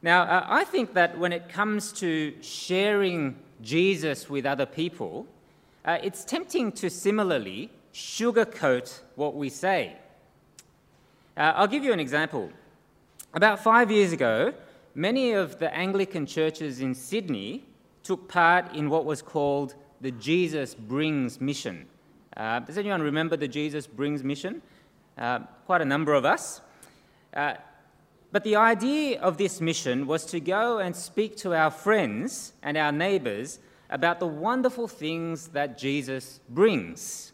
Now, 0.00 0.22
uh, 0.22 0.46
I 0.48 0.64
think 0.64 0.94
that 0.94 1.18
when 1.18 1.32
it 1.32 1.48
comes 1.48 1.92
to 1.94 2.32
sharing 2.40 3.36
Jesus 3.60 4.30
with 4.30 4.46
other 4.46 4.66
people, 4.66 5.26
uh, 5.84 5.98
it's 6.02 6.24
tempting 6.24 6.70
to 6.72 6.88
similarly 6.88 7.70
sugarcoat 7.92 9.00
what 9.16 9.34
we 9.34 9.48
say. 9.48 9.96
Uh, 11.36 11.52
I'll 11.56 11.66
give 11.66 11.82
you 11.82 11.92
an 11.92 11.98
example. 11.98 12.50
About 13.34 13.58
five 13.62 13.90
years 13.90 14.12
ago, 14.12 14.54
many 14.94 15.32
of 15.32 15.58
the 15.58 15.74
Anglican 15.74 16.26
churches 16.26 16.80
in 16.80 16.94
Sydney 16.94 17.64
took 18.04 18.28
part 18.28 18.74
in 18.74 18.88
what 18.88 19.04
was 19.04 19.20
called 19.20 19.74
the 20.00 20.12
Jesus 20.12 20.74
Brings 20.74 21.40
mission. 21.40 21.86
Uh, 22.36 22.60
does 22.60 22.78
anyone 22.78 23.02
remember 23.02 23.36
the 23.36 23.48
Jesus 23.48 23.88
Brings 23.88 24.22
mission? 24.22 24.62
Uh, 25.16 25.40
quite 25.66 25.80
a 25.80 25.84
number 25.84 26.14
of 26.14 26.24
us. 26.24 26.60
But 28.30 28.44
the 28.44 28.56
idea 28.56 29.20
of 29.20 29.38
this 29.38 29.60
mission 29.60 30.06
was 30.06 30.26
to 30.26 30.40
go 30.40 30.78
and 30.78 30.94
speak 30.94 31.36
to 31.38 31.54
our 31.54 31.70
friends 31.70 32.52
and 32.62 32.76
our 32.76 32.92
neighbours 32.92 33.58
about 33.90 34.20
the 34.20 34.26
wonderful 34.26 34.86
things 34.86 35.48
that 35.48 35.78
Jesus 35.78 36.40
brings. 36.48 37.32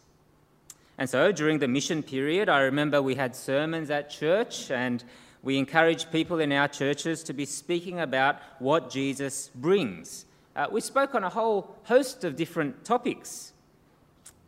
And 0.97 1.09
so 1.09 1.31
during 1.31 1.59
the 1.59 1.67
mission 1.67 2.01
period, 2.01 2.47
I 2.47 2.61
remember 2.61 3.01
we 3.01 3.15
had 3.15 3.35
sermons 3.35 3.89
at 3.89 4.09
church 4.09 4.71
and 4.71 5.03
we 5.43 5.57
encouraged 5.57 6.11
people 6.11 6.39
in 6.39 6.51
our 6.51 6.67
churches 6.67 7.23
to 7.23 7.33
be 7.33 7.45
speaking 7.45 7.99
about 7.99 8.37
what 8.59 8.89
Jesus 8.89 9.51
brings. 9.53 10.25
Uh, 10.55 10.67
we 10.71 10.79
spoke 10.79 11.13
on 11.13 11.23
a 11.23 11.29
whole 11.29 11.75
host 11.83 12.23
of 12.23 12.37
different 12.37 12.85
topics. 12.85 13.51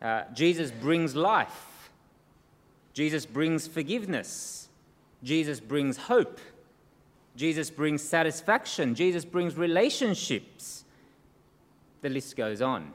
Uh, 0.00 0.22
Jesus 0.32 0.70
brings 0.70 1.14
life, 1.14 1.90
Jesus 2.94 3.26
brings 3.26 3.66
forgiveness, 3.66 4.67
Jesus 5.22 5.60
brings 5.60 5.96
hope, 5.96 6.40
Jesus 7.36 7.70
brings 7.70 8.02
satisfaction, 8.02 8.94
Jesus 8.94 9.24
brings 9.24 9.56
relationships. 9.56 10.84
The 12.00 12.08
list 12.08 12.36
goes 12.36 12.62
on. 12.62 12.92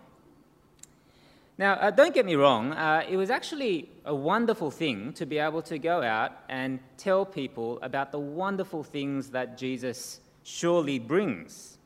Now, 1.58 1.74
uh, 1.74 1.92
don't 1.92 2.14
get 2.14 2.26
me 2.26 2.36
wrong, 2.36 2.72
uh, 2.72 3.04
it 3.08 3.16
was 3.16 3.30
actually 3.30 3.90
a 4.06 4.16
wonderful 4.16 4.72
thing 4.72 5.14
to 5.14 5.26
be 5.26 5.38
able 5.38 5.62
to 5.64 5.78
go 5.78 6.02
out 6.02 6.32
and 6.50 6.80
tell 6.98 7.26
people 7.26 7.78
about 7.82 8.12
the 8.12 8.20
wonderful 8.20 8.84
things 8.84 9.30
that 9.30 9.58
Jesus 9.58 10.20
surely 10.44 10.98
brings. 10.98 11.78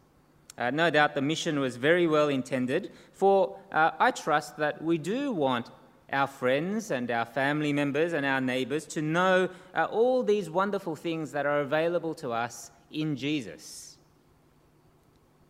Uh, 0.57 0.71
no 0.71 0.89
doubt 0.89 1.15
the 1.15 1.21
mission 1.21 1.59
was 1.59 1.75
very 1.75 2.07
well 2.07 2.29
intended, 2.29 2.91
for 3.13 3.59
uh, 3.71 3.91
I 3.99 4.11
trust 4.11 4.57
that 4.57 4.81
we 4.81 4.97
do 4.97 5.31
want 5.31 5.69
our 6.11 6.27
friends 6.27 6.91
and 6.91 7.11
our 7.11 7.25
family 7.25 7.73
members 7.73 8.13
and 8.13 8.25
our 8.25 8.39
neighbours 8.39 8.85
to 8.85 9.01
know 9.01 9.49
uh, 9.75 9.85
all 9.85 10.23
these 10.23 10.49
wonderful 10.49 10.95
things 10.95 11.31
that 11.33 11.45
are 11.45 11.59
available 11.59 12.13
to 12.15 12.31
us 12.31 12.71
in 12.91 13.15
Jesus. 13.15 13.97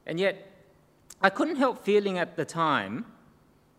And 0.05 0.19
yet, 0.19 0.51
I 1.21 1.29
couldn't 1.29 1.57
help 1.57 1.83
feeling 1.83 2.17
at 2.17 2.35
the 2.35 2.45
time 2.45 3.05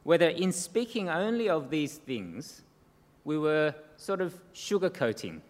whether 0.05 0.29
in 0.29 0.53
speaking 0.53 1.09
only 1.09 1.49
of 1.49 1.71
these 1.71 1.97
things, 1.97 2.63
we 3.25 3.39
were 3.39 3.75
sort 3.97 4.21
of 4.21 4.35
sugarcoating 4.55 5.41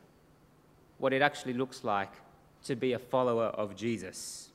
what 0.99 1.13
it 1.13 1.23
actually 1.23 1.53
looks 1.53 1.85
like 1.85 2.11
to 2.65 2.75
be 2.75 2.93
a 2.93 2.99
follower 2.99 3.47
of 3.47 3.77
Jesus. 3.77 4.48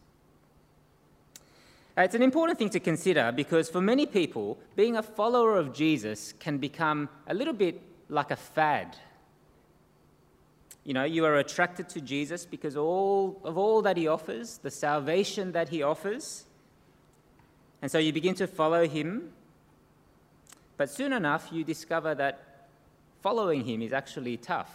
Uh, 1.97 2.02
it's 2.02 2.16
an 2.16 2.23
important 2.23 2.58
thing 2.58 2.69
to 2.69 2.80
consider 2.80 3.31
because 3.31 3.69
for 3.69 3.81
many 3.81 4.05
people, 4.05 4.58
being 4.75 4.97
a 4.97 5.03
follower 5.03 5.58
of 5.58 5.73
Jesus 5.73 6.33
can 6.39 6.58
become 6.58 7.08
a 7.27 7.33
little 7.33 7.53
bit 7.53 7.81
like 8.09 8.31
a 8.31 8.35
fad. 8.35 8.97
You 10.83 10.94
know, 10.94 11.03
you 11.03 11.23
are 11.25 11.35
attracted 11.35 11.88
to 11.89 12.02
Jesus 12.02 12.45
because 12.45 12.75
all, 12.75 13.39
of 13.44 13.58
all 13.58 13.81
that 13.83 13.95
he 13.95 14.08
offers, 14.08 14.58
the 14.58 14.72
salvation 14.72 15.52
that 15.52 15.69
he 15.69 15.83
offers. 15.83 16.45
And 17.81 17.91
so 17.91 18.00
you 18.00 18.11
begin 18.11 18.35
to 18.35 18.47
follow 18.47 18.88
him 18.88 19.31
but 20.78 20.89
soon 20.89 21.13
enough, 21.13 21.50
you 21.52 21.63
discover 21.63 22.16
that 22.16 22.67
following 23.22 23.63
him 23.63 23.81
is 23.81 23.94
actually 23.94 24.38
tough. 24.38 24.72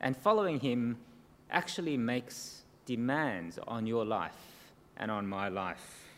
And 0.00 0.16
following 0.16 0.60
him 0.60 0.98
actually 1.50 1.96
makes 1.96 2.62
demands 2.86 3.58
on 3.66 3.86
your 3.86 4.04
life 4.04 4.51
and 4.96 5.10
on 5.10 5.26
my 5.26 5.48
life. 5.48 6.08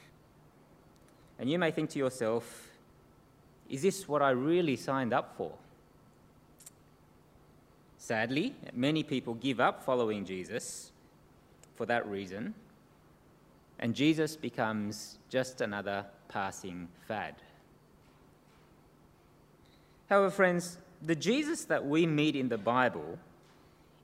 And 1.38 1.50
you 1.50 1.58
may 1.58 1.70
think 1.70 1.90
to 1.90 1.98
yourself, 1.98 2.70
is 3.68 3.82
this 3.82 4.08
what 4.08 4.22
I 4.22 4.30
really 4.30 4.76
signed 4.76 5.12
up 5.12 5.34
for? 5.36 5.52
Sadly, 7.98 8.54
many 8.74 9.02
people 9.02 9.34
give 9.34 9.60
up 9.60 9.82
following 9.82 10.24
Jesus 10.24 10.92
for 11.74 11.86
that 11.86 12.06
reason, 12.06 12.54
and 13.78 13.94
Jesus 13.94 14.36
becomes 14.36 15.18
just 15.30 15.60
another 15.60 16.04
passing 16.28 16.88
fad. 17.08 17.34
However, 20.08 20.30
friends, 20.30 20.78
the 21.00 21.14
Jesus 21.14 21.64
that 21.64 21.86
we 21.86 22.06
meet 22.06 22.36
in 22.36 22.48
the 22.48 22.58
Bible 22.58 23.18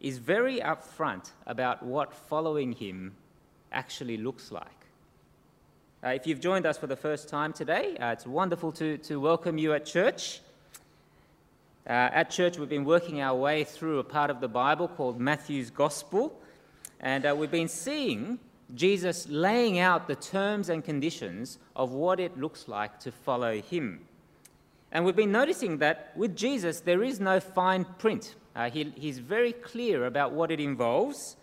is 0.01 0.19
very 0.19 0.61
upfront 0.61 1.33
about 1.47 1.83
what 1.83 2.15
following 2.15 2.73
him 2.73 3.13
actually 3.73 4.17
looks 4.17 4.51
like. 4.51 4.67
Uh, 6.03 6.09
if 6.09 6.27
you've 6.27 6.41
joined 6.41 6.67
us 6.67 6.79
for 6.79 6.87
the 6.87 6.97
first 6.97 7.29
time 7.29 7.53
today, 7.53 7.97
uh, 7.99 8.13
it's 8.13 8.27
wonderful 8.27 8.73
to, 8.73 8.97
to 8.99 9.21
welcome 9.21 9.59
you 9.59 9.75
at 9.75 9.85
church. 9.85 10.41
Uh, 11.87 11.93
at 11.93 12.31
church, 12.31 12.59
we've 12.59 12.69
been 12.69 12.85
working 12.85 13.21
our 13.21 13.37
way 13.37 13.65
through 13.65 13.99
a 13.99 14.05
part 14.05 14.31
of 14.31 14.41
the 14.41 14.49
Bible 14.49 14.89
called 14.89 15.21
Matthew's 15.21 15.71
Gospel, 15.71 16.39
and 17.01 17.27
uh, 17.27 17.35
we've 17.37 17.51
been 17.51 17.69
seeing 17.69 18.39
Jesus 18.75 19.29
laying 19.29 19.79
out 19.79 20.07
the 20.07 20.15
terms 20.15 20.69
and 20.69 20.85
conditions 20.85 21.59
of 21.75 21.93
what 21.93 22.21
it 22.21 22.39
looks 22.39 22.69
like 22.69 23.01
to 23.01 23.13
follow 23.13 23.61
him. 23.61 24.01
And 24.93 25.05
we've 25.05 25.17
been 25.17 25.33
noticing 25.33 25.79
that 25.79 26.13
with 26.17 26.37
Jesus, 26.37 26.81
there 26.81 27.03
is 27.03 27.21
no 27.21 27.41
fine 27.41 27.85
print. 27.99 28.35
Uh, 28.55 28.71
he, 28.71 28.93
he's 28.97 29.19
very 29.19 29.53
clear 29.53 30.07
about 30.07 30.33
what 30.33 30.51
it 30.51 30.61
involves, 30.61 31.37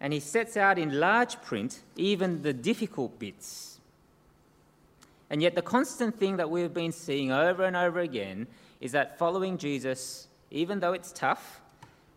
and 0.00 0.12
he 0.12 0.20
sets 0.20 0.56
out 0.56 0.78
in 0.78 1.00
large 1.00 1.40
print 1.42 1.82
even 1.96 2.42
the 2.42 2.52
difficult 2.52 3.18
bits. 3.18 3.80
And 5.30 5.42
yet, 5.42 5.54
the 5.54 5.62
constant 5.62 6.18
thing 6.18 6.36
that 6.38 6.48
we've 6.48 6.72
been 6.72 6.92
seeing 6.92 7.32
over 7.32 7.64
and 7.64 7.76
over 7.76 8.00
again 8.00 8.46
is 8.80 8.92
that 8.92 9.18
following 9.18 9.58
Jesus, 9.58 10.28
even 10.50 10.80
though 10.80 10.92
it's 10.92 11.12
tough, 11.12 11.60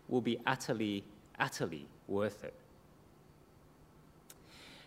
will 0.08 0.22
be 0.22 0.38
utterly, 0.46 1.04
utterly 1.38 1.86
worth 2.08 2.44
it. 2.44 2.54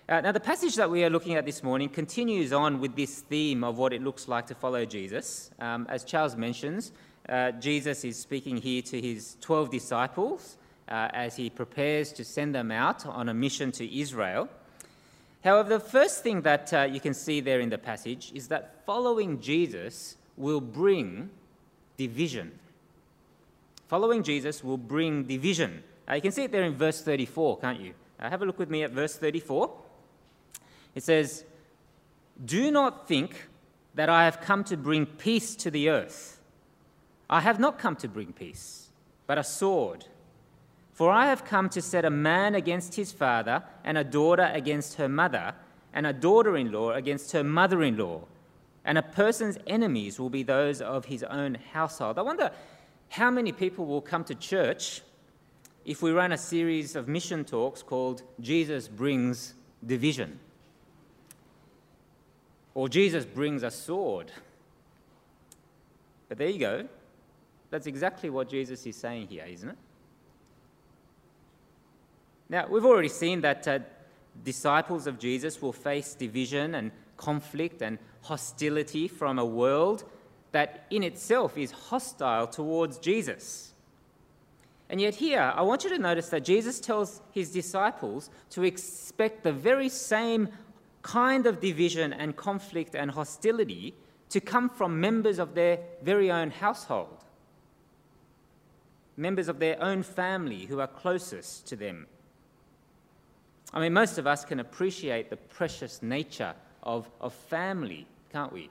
Uh, 0.07 0.22
now, 0.22 0.31
the 0.31 0.39
passage 0.39 0.75
that 0.75 0.89
we 0.89 1.03
are 1.03 1.09
looking 1.09 1.35
at 1.35 1.45
this 1.45 1.63
morning 1.63 1.89
continues 1.89 2.53
on 2.53 2.79
with 2.79 2.95
this 2.95 3.22
theme 3.22 3.63
of 3.63 3.78
what 3.78 3.91
it 3.91 4.03
looks 4.03 4.28
like 4.28 4.45
to 4.47 4.55
follow 4.55 4.85
Jesus. 4.85 5.51
Um, 5.59 5.85
as 5.89 6.03
Charles 6.03 6.35
mentions, 6.35 6.91
uh, 7.28 7.51
Jesus 7.51 8.03
is 8.03 8.17
speaking 8.17 8.57
here 8.57 8.84
to 8.84 9.01
his 9.01 9.35
12 9.41 9.72
disciples 9.72 10.57
uh, 10.88 11.09
as 11.13 11.35
he 11.35 11.50
prepares 11.50 12.12
to 12.13 12.23
send 12.23 12.53
them 12.53 12.72
out 12.72 13.06
on 13.06 13.29
a 13.29 13.34
mission 13.34 13.72
to 13.73 14.00
Israel. 14.00 14.50
However, 15.44 15.69
the 15.69 15.79
first 15.79 16.23
thing 16.23 16.41
that 16.41 16.73
uh, 16.73 16.81
you 16.81 17.00
can 17.00 17.13
see 17.13 17.40
there 17.40 17.59
in 17.59 17.69
the 17.69 17.78
passage 17.78 18.31
is 18.34 18.47
that 18.47 18.84
following 18.85 19.40
Jesus 19.40 20.18
will 20.38 20.62
bring 20.62 21.29
division. 21.97 22.51
Following 23.88 24.23
Jesus 24.23 24.63
will 24.63 24.78
bring 24.78 25.23
division. 25.23 25.84
Uh, 26.09 26.16
you 26.16 26.22
can 26.22 26.31
see 26.31 26.44
it 26.44 26.51
there 26.51 26.63
in 26.63 26.75
verse 26.75 27.02
34, 27.02 27.59
can't 27.59 27.79
you? 27.79 27.94
Uh, 28.19 28.29
have 28.29 28.41
a 28.41 28.46
look 28.46 28.57
with 28.57 28.69
me 28.69 28.84
at 28.84 28.91
verse 28.91 29.16
34. 29.16 29.72
It 30.96 31.03
says, 31.03 31.44
Do 32.44 32.72
not 32.72 33.07
think 33.07 33.47
that 33.94 34.09
I 34.09 34.25
have 34.25 34.41
come 34.41 34.63
to 34.66 34.78
bring 34.78 35.06
peace 35.06 35.56
to 35.57 35.72
the 35.72 35.90
earth. 35.90 36.40
I 37.29 37.41
have 37.41 37.59
not 37.59 37.79
come 37.79 37.96
to 37.97 38.07
bring 38.07 38.34
peace, 38.34 38.90
but 39.28 39.38
a 39.38 39.44
sword. 39.44 40.06
For 40.95 41.11
I 41.11 41.25
have 41.25 41.44
come 41.44 41.67
to 41.69 41.81
set 41.81 42.06
a 42.06 42.09
man 42.09 42.56
against 42.56 42.95
his 42.95 43.11
father, 43.11 43.61
and 43.84 43.97
a 43.97 44.03
daughter 44.03 44.49
against 44.53 44.93
her 44.96 45.09
mother, 45.09 45.53
and 45.93 46.08
a 46.08 46.14
daughter 46.14 46.55
in 46.55 46.72
law 46.72 46.91
against 46.91 47.34
her 47.34 47.43
mother 47.43 47.84
in 47.84 47.97
law. 47.97 48.22
And 48.85 48.97
a 48.97 49.02
person's 49.02 49.58
enemies 49.67 50.20
will 50.20 50.29
be 50.29 50.41
those 50.41 50.81
of 50.81 51.05
his 51.05 51.22
own 51.23 51.58
household. 51.73 52.17
I 52.17 52.22
wonder 52.22 52.49
how 53.09 53.29
many 53.29 53.52
people 53.52 53.85
will 53.85 53.99
come 54.02 54.23
to 54.23 54.35
church 54.35 55.02
if 55.84 56.02
we 56.02 56.11
run 56.11 56.31
a 56.31 56.37
series 56.37 56.96
of 56.96 57.09
mission 57.09 57.43
talks 57.43 57.84
called 57.84 58.23
Jesus 58.40 58.87
Brings 58.87 59.53
Division. 59.85 60.40
Or 62.73 62.87
Jesus 62.87 63.25
brings 63.25 63.64
a 63.64 63.72
sword. 63.72 64.31
But 66.29 66.37
there 66.37 66.49
you 66.49 66.59
go. 66.59 66.87
That's 67.70 67.85
exactly 67.85 68.29
what 68.29 68.49
Jesus 68.49 68.85
is 68.85 68.96
saying 68.96 69.28
here, 69.28 69.46
isn't 69.46 69.70
it? 69.70 69.78
Now, 72.50 72.68
we've 72.68 72.86
already 72.86 73.09
seen 73.09 73.42
that 73.42 73.68
uh, 73.68 73.80
disciples 74.44 75.08
of 75.08 75.18
Jesus 75.18 75.62
will 75.62 75.74
face 75.74 76.14
division 76.14 76.76
and 76.76 76.92
conflict 77.18 77.82
and 77.82 77.97
hostility 78.22 79.08
from 79.08 79.40
a 79.40 79.46
world 79.46 80.03
that 80.52 80.86
in 80.90 81.03
itself 81.03 81.58
is 81.58 81.72
hostile 81.72 82.47
towards 82.47 82.97
Jesus. 83.00 83.74
And 84.90 85.02
yet, 85.02 85.16
here, 85.16 85.53
I 85.56 85.64
want 85.64 85.84
you 85.84 85.90
to 85.90 85.97
notice 85.97 86.30
that 86.30 86.46
Jesus 86.46 86.80
tells 86.80 87.22
his 87.32 87.52
disciples 87.52 88.30
to 88.52 88.64
expect 88.64 89.44
the 89.44 89.52
very 89.52 89.90
same 89.90 90.50
kind 91.02 91.46
of 91.46 91.59
division 91.59 92.14
and 92.14 92.36
conflict 92.36 92.96
and 92.96 93.12
hostility 93.12 93.96
to 94.30 94.40
come 94.40 94.70
from 94.70 95.00
members 95.00 95.40
of 95.40 95.56
their 95.56 95.80
very 96.03 96.32
own 96.32 96.52
household, 96.52 97.24
members 99.18 99.47
of 99.47 99.59
their 99.59 99.82
own 99.82 100.03
family 100.03 100.66
who 100.66 100.80
are 100.80 100.88
closest 100.88 101.68
to 101.68 101.76
them. 101.76 102.08
I 103.75 103.81
mean, 103.81 103.91
most 103.91 104.17
of 104.17 104.25
us 104.25 104.45
can 104.45 104.61
appreciate 104.61 105.29
the 105.29 105.35
precious 105.35 106.01
nature 106.01 106.53
of, 106.81 107.09
of 107.19 107.33
family, 107.33 108.07
can't 108.31 108.53
we? 108.53 108.69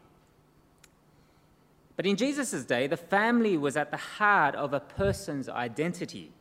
But 1.96 2.06
in 2.06 2.16
Jesus' 2.16 2.64
day, 2.64 2.86
the 2.86 2.96
family 2.96 3.58
was 3.58 3.76
at 3.76 3.90
the 3.90 3.98
heart 3.98 4.54
of 4.54 4.72
a 4.72 4.80
person's 4.80 5.48
identity. 5.48 6.32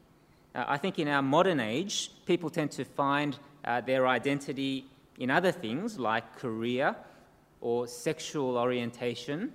Uh, 0.56 0.63
I 0.68 0.77
think 0.77 0.98
in 0.98 1.10
our 1.10 1.21
modern 1.21 1.60
age, 1.60 2.10
people 2.25 2.50
tend 2.50 2.71
to 2.71 2.86
find 2.86 3.38
uh, 3.65 3.81
their 3.81 4.07
identity 4.07 4.86
in 5.19 5.30
other 5.30 5.51
things 5.51 6.00
like 6.00 6.38
career 6.38 6.95
or 7.60 7.86
sexual 7.88 8.57
orientation 8.57 9.51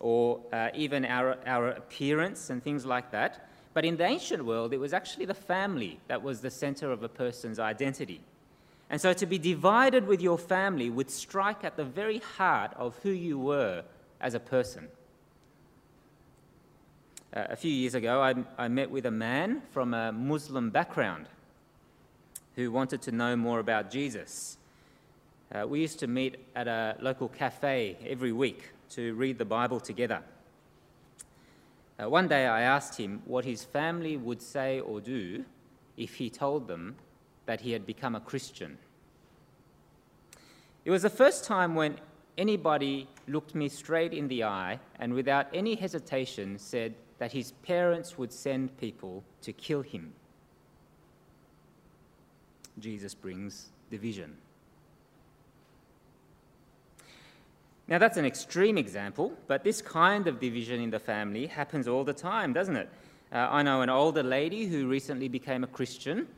or 0.00 0.40
uh, 0.52 0.70
even 0.74 1.04
our, 1.04 1.36
our 1.46 1.68
appearance 1.68 2.50
and 2.50 2.62
things 2.62 2.84
like 2.84 3.12
that. 3.12 3.48
But 3.74 3.84
in 3.84 3.96
the 3.96 4.04
ancient 4.04 4.44
world, 4.44 4.72
it 4.72 4.78
was 4.78 4.92
actually 4.92 5.24
the 5.24 5.34
family 5.34 5.98
that 6.08 6.22
was 6.22 6.40
the 6.40 6.50
center 6.50 6.92
of 6.92 7.02
a 7.02 7.08
person's 7.08 7.58
identity. 7.58 8.20
And 8.90 9.00
so 9.00 9.14
to 9.14 9.24
be 9.24 9.38
divided 9.38 10.06
with 10.06 10.20
your 10.20 10.36
family 10.36 10.90
would 10.90 11.10
strike 11.10 11.64
at 11.64 11.76
the 11.76 11.84
very 11.84 12.18
heart 12.18 12.72
of 12.76 12.96
who 13.02 13.10
you 13.10 13.38
were 13.38 13.84
as 14.20 14.34
a 14.34 14.40
person. 14.40 14.88
Uh, 17.34 17.46
a 17.48 17.56
few 17.56 17.72
years 17.72 17.94
ago, 17.94 18.20
I, 18.20 18.34
I, 18.58 18.68
met 18.68 18.90
with 18.90 19.06
a 19.06 19.10
man 19.10 19.62
from 19.70 19.94
a 19.94 20.12
Muslim 20.12 20.68
background 20.68 21.26
who 22.56 22.70
wanted 22.70 23.00
to 23.02 23.12
know 23.12 23.34
more 23.34 23.58
about 23.58 23.90
Jesus. 23.90 24.58
Uh, 25.50 25.66
we 25.66 25.80
used 25.80 25.98
to 26.00 26.06
meet 26.06 26.36
at 26.54 26.68
a 26.68 26.96
local 27.00 27.28
cafe 27.28 27.96
every 28.06 28.32
week 28.32 28.70
to 28.90 29.14
read 29.14 29.38
the 29.38 29.46
Bible 29.46 29.80
together. 29.80 30.22
Uh, 32.02 32.08
one 32.08 32.26
day 32.26 32.46
I 32.46 32.62
asked 32.62 32.98
him 32.98 33.22
what 33.24 33.44
his 33.44 33.62
family 33.62 34.16
would 34.16 34.42
say 34.42 34.80
or 34.80 35.00
do 35.00 35.44
if 35.96 36.14
he 36.14 36.30
told 36.30 36.66
them 36.66 36.96
that 37.46 37.60
he 37.60 37.72
had 37.72 37.86
become 37.86 38.14
a 38.14 38.20
Christian. 38.20 38.78
It 40.84 40.90
was 40.90 41.02
the 41.02 41.10
first 41.10 41.44
time 41.44 41.74
when 41.74 41.98
anybody 42.36 43.08
looked 43.28 43.54
me 43.54 43.68
straight 43.68 44.12
in 44.12 44.26
the 44.26 44.42
eye 44.44 44.80
and 44.98 45.12
without 45.12 45.46
any 45.52 45.74
hesitation 45.74 46.58
said, 46.58 46.94
that 47.18 47.30
his 47.30 47.52
parents 47.62 48.18
would 48.18 48.32
send 48.32 48.76
people 48.78 49.22
to 49.42 49.52
kill 49.52 49.80
him. 49.80 50.12
Jesus 52.80 53.14
brings 53.14 53.70
division. 53.92 54.36
Now, 57.88 57.98
that's 57.98 58.16
an 58.16 58.24
extreme 58.24 58.78
example, 58.78 59.32
but 59.48 59.64
this 59.64 59.82
kind 59.82 60.26
of 60.26 60.40
division 60.40 60.80
in 60.80 60.90
the 60.90 60.98
family 60.98 61.46
happens 61.46 61.88
all 61.88 62.04
the 62.04 62.12
time, 62.12 62.52
doesn't 62.52 62.76
it? 62.76 62.88
Uh, 63.32 63.48
I 63.50 63.62
know 63.62 63.82
an 63.82 63.90
older 63.90 64.22
lady 64.22 64.66
who 64.66 64.88
recently 64.88 65.28
became 65.28 65.64
a 65.64 65.66
Christian, 65.66 66.28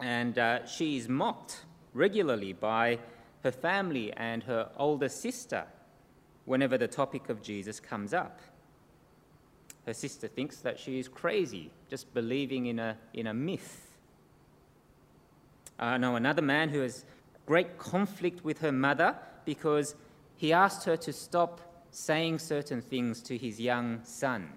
and 0.00 0.38
uh, 0.38 0.66
she 0.66 0.96
is 0.96 1.08
mocked 1.08 1.64
regularly 1.94 2.52
by 2.52 2.98
her 3.42 3.50
family 3.50 4.12
and 4.12 4.42
her 4.44 4.68
older 4.76 5.08
sister 5.08 5.64
whenever 6.44 6.76
the 6.76 6.88
topic 6.88 7.28
of 7.28 7.42
Jesus 7.42 7.80
comes 7.80 8.12
up. 8.12 8.40
Her 9.86 9.94
sister 9.94 10.26
thinks 10.26 10.58
that 10.58 10.78
she 10.78 10.98
is 10.98 11.08
crazy, 11.08 11.70
just 11.88 12.12
believing 12.12 12.66
in 12.66 12.78
a, 12.78 12.96
in 13.14 13.28
a 13.28 13.34
myth. 13.34 13.96
I 15.78 15.96
know 15.98 16.16
another 16.16 16.42
man 16.42 16.70
who 16.70 16.80
has 16.80 17.04
great 17.46 17.78
conflict 17.78 18.44
with 18.44 18.58
her 18.60 18.72
mother 18.72 19.16
because 19.44 19.94
he 20.36 20.52
asked 20.52 20.84
her 20.84 20.96
to 20.98 21.12
stop 21.12 21.60
saying 21.90 22.38
certain 22.38 22.82
things 22.82 23.22
to 23.22 23.38
his 23.38 23.60
young 23.60 24.00
son 24.04 24.52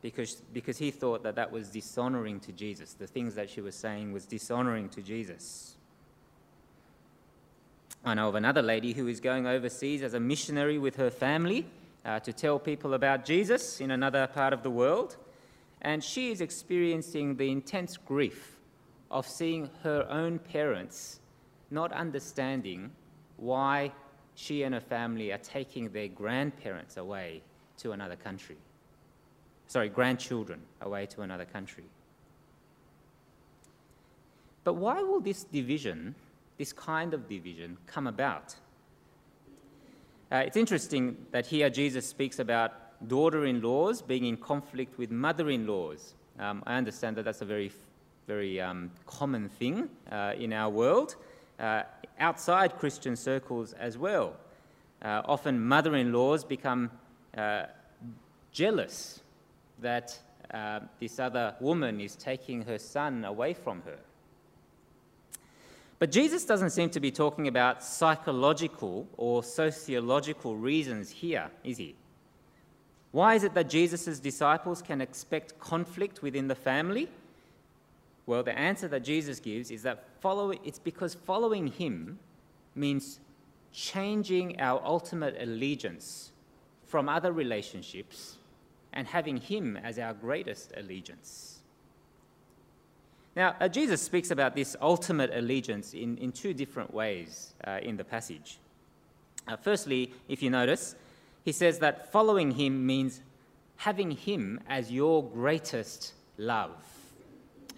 because, 0.00 0.36
because 0.52 0.78
he 0.78 0.90
thought 0.90 1.22
that 1.24 1.34
that 1.34 1.50
was 1.50 1.68
dishonoring 1.68 2.40
to 2.40 2.52
Jesus. 2.52 2.94
The 2.94 3.06
things 3.06 3.34
that 3.34 3.50
she 3.50 3.60
was 3.60 3.74
saying 3.74 4.12
was 4.12 4.26
dishonoring 4.26 4.88
to 4.90 5.02
Jesus. 5.02 5.76
I 8.04 8.14
know 8.14 8.28
of 8.28 8.36
another 8.36 8.62
lady 8.62 8.92
who 8.92 9.08
is 9.08 9.18
going 9.20 9.46
overseas 9.46 10.02
as 10.02 10.14
a 10.14 10.20
missionary 10.20 10.78
with 10.78 10.96
her 10.96 11.10
family 11.10 11.66
uh, 12.04 12.20
to 12.20 12.32
tell 12.32 12.58
people 12.58 12.94
about 12.94 13.24
Jesus 13.24 13.80
in 13.80 13.90
another 13.90 14.26
part 14.28 14.52
of 14.52 14.62
the 14.62 14.70
world. 14.70 15.16
And 15.82 16.02
she 16.02 16.30
is 16.30 16.40
experiencing 16.40 17.36
the 17.36 17.50
intense 17.50 17.96
grief 17.96 18.56
of 19.10 19.26
seeing 19.26 19.70
her 19.82 20.06
own 20.08 20.38
parents 20.38 21.20
not 21.70 21.92
understanding 21.92 22.92
why 23.36 23.92
she 24.38 24.62
and 24.62 24.72
her 24.72 24.80
family 24.80 25.32
are 25.32 25.38
taking 25.38 25.88
their 25.88 26.06
grandparents 26.06 26.96
away 26.96 27.42
to 27.76 27.90
another 27.90 28.14
country. 28.14 28.56
Sorry, 29.66 29.88
grandchildren 29.88 30.60
away 30.80 31.06
to 31.06 31.22
another 31.22 31.44
country. 31.44 31.82
But 34.62 34.74
why 34.74 35.02
will 35.02 35.18
this 35.18 35.42
division, 35.42 36.14
this 36.56 36.72
kind 36.72 37.14
of 37.14 37.28
division, 37.28 37.78
come 37.86 38.06
about? 38.06 38.54
Uh, 40.30 40.44
it's 40.46 40.56
interesting 40.56 41.16
that 41.32 41.44
here 41.44 41.68
Jesus 41.68 42.06
speaks 42.06 42.38
about 42.38 43.08
daughter 43.08 43.44
in 43.44 43.60
laws 43.60 44.00
being 44.00 44.24
in 44.24 44.36
conflict 44.36 44.98
with 44.98 45.10
mother 45.10 45.50
in 45.50 45.66
laws. 45.66 46.14
Um, 46.38 46.62
I 46.64 46.76
understand 46.76 47.16
that 47.16 47.24
that's 47.24 47.42
a 47.42 47.44
very, 47.44 47.72
very 48.28 48.60
um, 48.60 48.92
common 49.04 49.48
thing 49.48 49.88
uh, 50.12 50.34
in 50.38 50.52
our 50.52 50.70
world, 50.70 51.16
uh, 51.58 51.82
outside 52.18 52.78
Christian 52.78 53.16
circles 53.16 53.72
as 53.72 53.98
well. 53.98 54.34
Uh, 55.00 55.22
often 55.24 55.60
mother 55.60 55.94
in 55.94 56.12
laws 56.12 56.44
become 56.44 56.90
uh, 57.36 57.64
jealous 58.52 59.20
that 59.80 60.18
uh, 60.52 60.80
this 60.98 61.18
other 61.18 61.54
woman 61.60 62.00
is 62.00 62.16
taking 62.16 62.62
her 62.62 62.78
son 62.78 63.24
away 63.24 63.54
from 63.54 63.82
her. 63.82 63.98
But 65.98 66.12
Jesus 66.12 66.44
doesn't 66.44 66.70
seem 66.70 66.90
to 66.90 67.00
be 67.00 67.10
talking 67.10 67.48
about 67.48 67.82
psychological 67.82 69.08
or 69.16 69.42
sociological 69.42 70.56
reasons 70.56 71.10
here, 71.10 71.50
is 71.64 71.78
he? 71.78 71.96
Why 73.10 73.34
is 73.34 73.42
it 73.42 73.54
that 73.54 73.68
Jesus' 73.68 74.20
disciples 74.20 74.80
can 74.80 75.00
expect 75.00 75.58
conflict 75.58 76.22
within 76.22 76.46
the 76.46 76.54
family? 76.54 77.08
Well, 78.28 78.42
the 78.42 78.56
answer 78.58 78.88
that 78.88 79.04
Jesus 79.04 79.40
gives 79.40 79.70
is 79.70 79.84
that 79.84 80.04
follow, 80.20 80.50
it's 80.50 80.78
because 80.78 81.14
following 81.14 81.68
him 81.68 82.18
means 82.74 83.20
changing 83.72 84.60
our 84.60 84.84
ultimate 84.84 85.34
allegiance 85.40 86.32
from 86.84 87.08
other 87.08 87.32
relationships 87.32 88.36
and 88.92 89.06
having 89.06 89.38
him 89.38 89.78
as 89.78 89.98
our 89.98 90.12
greatest 90.12 90.74
allegiance. 90.76 91.60
Now, 93.34 93.56
uh, 93.60 93.66
Jesus 93.66 94.02
speaks 94.02 94.30
about 94.30 94.54
this 94.54 94.76
ultimate 94.82 95.30
allegiance 95.32 95.94
in, 95.94 96.18
in 96.18 96.30
two 96.30 96.52
different 96.52 96.92
ways 96.92 97.54
uh, 97.66 97.78
in 97.82 97.96
the 97.96 98.04
passage. 98.04 98.58
Uh, 99.46 99.56
firstly, 99.56 100.12
if 100.28 100.42
you 100.42 100.50
notice, 100.50 100.96
he 101.46 101.52
says 101.52 101.78
that 101.78 102.12
following 102.12 102.50
him 102.50 102.84
means 102.84 103.22
having 103.76 104.10
him 104.10 104.60
as 104.68 104.92
your 104.92 105.24
greatest 105.24 106.12
love. 106.36 106.97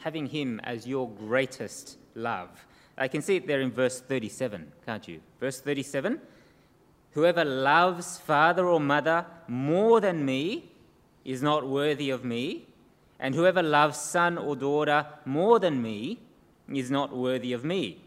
Having 0.00 0.26
him 0.26 0.60
as 0.64 0.86
your 0.86 1.08
greatest 1.08 1.98
love. 2.14 2.48
I 2.98 3.08
can 3.08 3.22
see 3.22 3.36
it 3.36 3.46
there 3.46 3.60
in 3.60 3.70
verse 3.70 4.00
37, 4.00 4.72
can't 4.84 5.06
you? 5.08 5.20
Verse 5.38 5.60
37 5.60 6.20
Whoever 7.12 7.44
loves 7.44 8.18
father 8.18 8.66
or 8.66 8.78
mother 8.78 9.26
more 9.48 10.00
than 10.00 10.24
me 10.24 10.70
is 11.24 11.42
not 11.42 11.66
worthy 11.66 12.10
of 12.10 12.24
me 12.24 12.66
and 13.20 13.34
whoever 13.34 13.62
loves 13.62 13.98
son 13.98 14.38
or 14.38 14.56
daughter 14.56 15.06
more 15.24 15.58
than 15.58 15.80
me 15.80 16.18
is 16.72 16.90
not 16.90 17.14
worthy 17.14 17.52
of 17.52 17.64
me. 17.64 17.98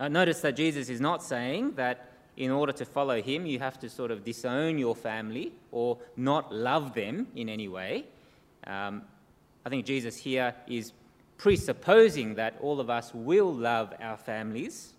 Uh, 0.00 0.08
notice 0.08 0.40
that 0.40 0.56
Jesus 0.56 0.88
is 0.88 1.00
not 1.00 1.22
saying 1.22 1.72
that 1.74 2.08
in 2.36 2.50
order 2.50 2.72
to 2.72 2.84
follow 2.84 3.22
him, 3.22 3.46
you 3.46 3.58
have 3.60 3.78
to 3.78 3.88
sort 3.88 4.10
of 4.10 4.24
disown 4.24 4.78
your 4.78 4.96
family 4.96 5.52
or 5.70 5.98
not 6.16 6.52
love 6.52 6.94
them 6.94 7.28
in 7.36 7.48
any 7.48 7.68
way. 7.68 8.06
Um, 8.66 9.02
I 9.64 9.68
think 9.68 9.86
Jesus 9.86 10.16
here 10.16 10.54
is 10.66 10.92
presupposing 11.38 12.34
that 12.34 12.56
all 12.60 12.80
of 12.80 12.90
us 12.90 13.12
will 13.14 13.52
love 13.52 13.92
our 14.00 14.16
families. 14.16 14.92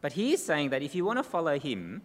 But 0.00 0.12
he 0.12 0.32
is 0.32 0.44
saying 0.44 0.70
that 0.70 0.82
if 0.82 0.94
you 0.94 1.04
want 1.04 1.18
to 1.18 1.22
follow 1.22 1.58
him, 1.58 2.02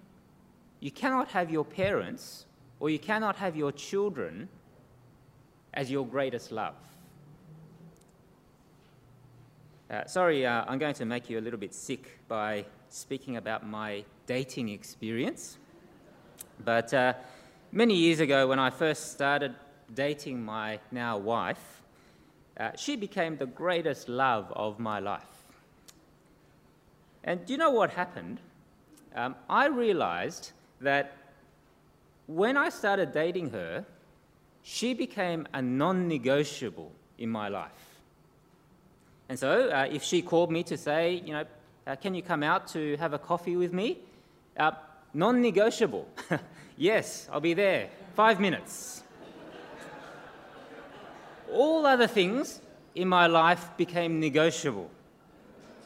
you 0.80 0.92
cannot 0.92 1.30
have 1.30 1.52
your 1.52 1.64
parents 1.64 2.46
or 2.80 2.90
you 2.90 3.00
cannot 3.00 3.38
have 3.38 3.56
your 3.56 3.72
children 3.72 4.50
as 5.74 5.90
your 5.90 6.06
greatest 6.06 6.52
love. 6.52 6.76
Uh, 9.90 10.06
sorry, 10.06 10.46
uh, 10.46 10.66
I'm 10.68 10.80
going 10.80 10.96
to 10.96 11.06
make 11.06 11.30
you 11.30 11.40
a 11.40 11.42
little 11.42 11.60
bit 11.60 11.74
sick 11.74 12.20
by 12.28 12.66
speaking 12.90 13.38
about 13.38 13.66
my 13.68 14.04
dating 14.26 14.70
experience. 14.70 15.58
But 16.64 16.94
uh, 16.94 17.14
many 17.72 17.96
years 17.96 18.20
ago, 18.20 18.48
when 18.48 18.60
I 18.60 18.70
first 18.70 19.12
started 19.12 19.56
dating 19.96 20.44
my 20.44 20.80
now 20.92 21.18
wife, 21.18 21.82
uh, 22.60 22.72
she 22.76 22.96
became 22.96 23.38
the 23.38 23.46
greatest 23.46 24.10
love 24.10 24.52
of 24.56 24.80
my 24.80 25.00
life. 25.00 25.46
And 27.24 27.46
do 27.46 27.54
you 27.54 27.58
know 27.58 27.72
what 27.72 27.92
happened? 27.92 28.40
Um, 29.16 29.36
I 29.50 29.68
realized 29.68 30.52
that 30.82 31.18
when 32.28 32.58
I 32.58 32.70
started 32.70 33.12
dating 33.12 33.52
her, 33.52 33.86
she 34.64 34.94
became 34.94 35.48
a 35.54 35.62
non 35.62 36.08
negotiable 36.08 36.92
in 37.18 37.30
my 37.30 37.50
life. 37.50 37.72
And 39.30 39.38
so, 39.40 39.70
uh, 39.70 39.88
if 39.92 40.04
she 40.04 40.22
called 40.22 40.52
me 40.52 40.64
to 40.64 40.78
say, 40.78 41.22
you 41.26 41.34
know, 41.34 41.46
uh, 41.86 41.96
can 41.96 42.14
you 42.14 42.22
come 42.22 42.44
out 42.44 42.68
to 42.70 42.98
have 42.98 43.14
a 43.14 43.20
coffee 43.20 43.56
with 43.56 43.74
me? 43.74 44.00
Uh, 44.58 44.72
non 45.14 45.42
negotiable. 45.42 46.08
yes, 46.78 47.28
I'll 47.32 47.42
be 47.42 47.54
there. 47.54 47.90
Five 48.16 48.40
minutes. 48.40 49.03
All 51.52 51.86
other 51.86 52.08
things 52.08 52.62
in 52.96 53.08
my 53.08 53.28
life 53.28 53.70
became 53.78 54.20
negotiable. 54.20 54.90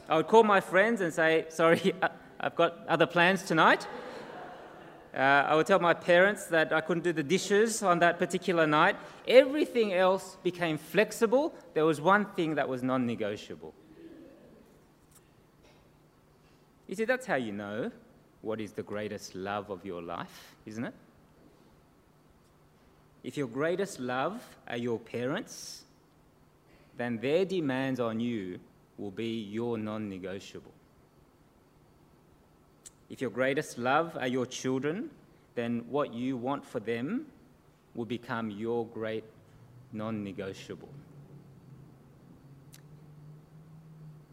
I 0.08 0.16
would 0.16 0.26
call 0.26 0.42
my 0.42 0.60
friends 0.60 1.00
and 1.00 1.12
say, 1.12 1.46
sorry, 1.48 1.94
I've 2.40 2.54
got 2.54 2.78
other 2.88 3.06
plans 3.06 3.42
tonight. 3.42 3.86
Uh, 5.14 5.20
I 5.20 5.54
would 5.54 5.66
tell 5.66 5.80
my 5.80 5.94
parents 5.94 6.46
that 6.46 6.72
I 6.72 6.80
couldn't 6.80 7.02
do 7.02 7.12
the 7.12 7.22
dishes 7.22 7.82
on 7.82 7.98
that 7.98 8.18
particular 8.18 8.66
night. 8.66 8.96
Everything 9.26 9.92
else 9.92 10.36
became 10.42 10.78
flexible. 10.78 11.54
There 11.74 11.84
was 11.84 12.00
one 12.00 12.26
thing 12.26 12.54
that 12.54 12.68
was 12.68 12.82
non 12.82 13.06
negotiable. 13.06 13.74
You 16.86 16.94
see, 16.94 17.04
that's 17.04 17.26
how 17.26 17.34
you 17.34 17.52
know 17.52 17.90
what 18.42 18.60
is 18.60 18.72
the 18.72 18.82
greatest 18.82 19.34
love 19.34 19.70
of 19.70 19.84
your 19.84 20.00
life, 20.00 20.54
isn't 20.64 20.84
it? 20.84 20.94
If 23.24 23.36
your 23.36 23.48
greatest 23.48 23.98
love 23.98 24.40
are 24.68 24.76
your 24.76 24.98
parents, 24.98 25.84
then 26.96 27.18
their 27.18 27.44
demands 27.44 28.00
on 28.00 28.20
you 28.20 28.58
will 28.96 29.10
be 29.10 29.42
your 29.42 29.78
non 29.78 30.08
negotiable. 30.08 30.72
If 33.08 33.20
your 33.20 33.30
greatest 33.30 33.78
love 33.78 34.16
are 34.20 34.28
your 34.28 34.46
children, 34.46 35.10
then 35.54 35.84
what 35.88 36.12
you 36.12 36.36
want 36.36 36.64
for 36.64 36.80
them 36.80 37.26
will 37.94 38.04
become 38.04 38.50
your 38.50 38.86
great 38.86 39.24
non 39.92 40.22
negotiable. 40.22 40.90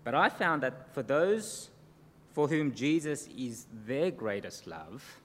But 0.04 0.14
I 0.14 0.30
found 0.30 0.62
that 0.64 0.94
for 0.94 1.02
those 1.02 1.70
for 2.34 2.48
whom 2.48 2.76
Jesus 2.76 3.28
is 3.36 3.66
their 3.88 4.12
greatest 4.12 4.68
love, 4.68 5.20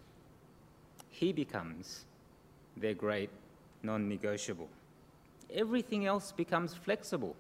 he 1.09 1.33
becomes 1.33 2.05
their 2.77 2.95
great 2.95 3.31
non 3.83 4.09
negotiable. 4.09 4.69
Everything 5.53 6.07
else 6.07 6.33
becomes 6.33 6.75
flexible. 6.75 7.35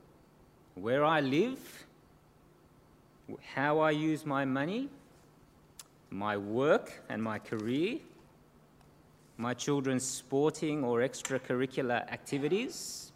Where 0.75 1.04
I 1.04 1.20
live, 1.20 1.87
how 3.54 3.80
I 3.80 3.90
use 3.90 4.25
my 4.26 4.44
money, 4.44 4.88
my 6.11 6.37
work 6.37 7.02
and 7.09 7.23
my 7.23 7.38
career, 7.38 7.99
my 9.37 9.54
children's 9.54 10.04
sporting 10.04 10.85
or 10.85 11.00
extracurricular 11.00 12.11
activities, 12.11 13.12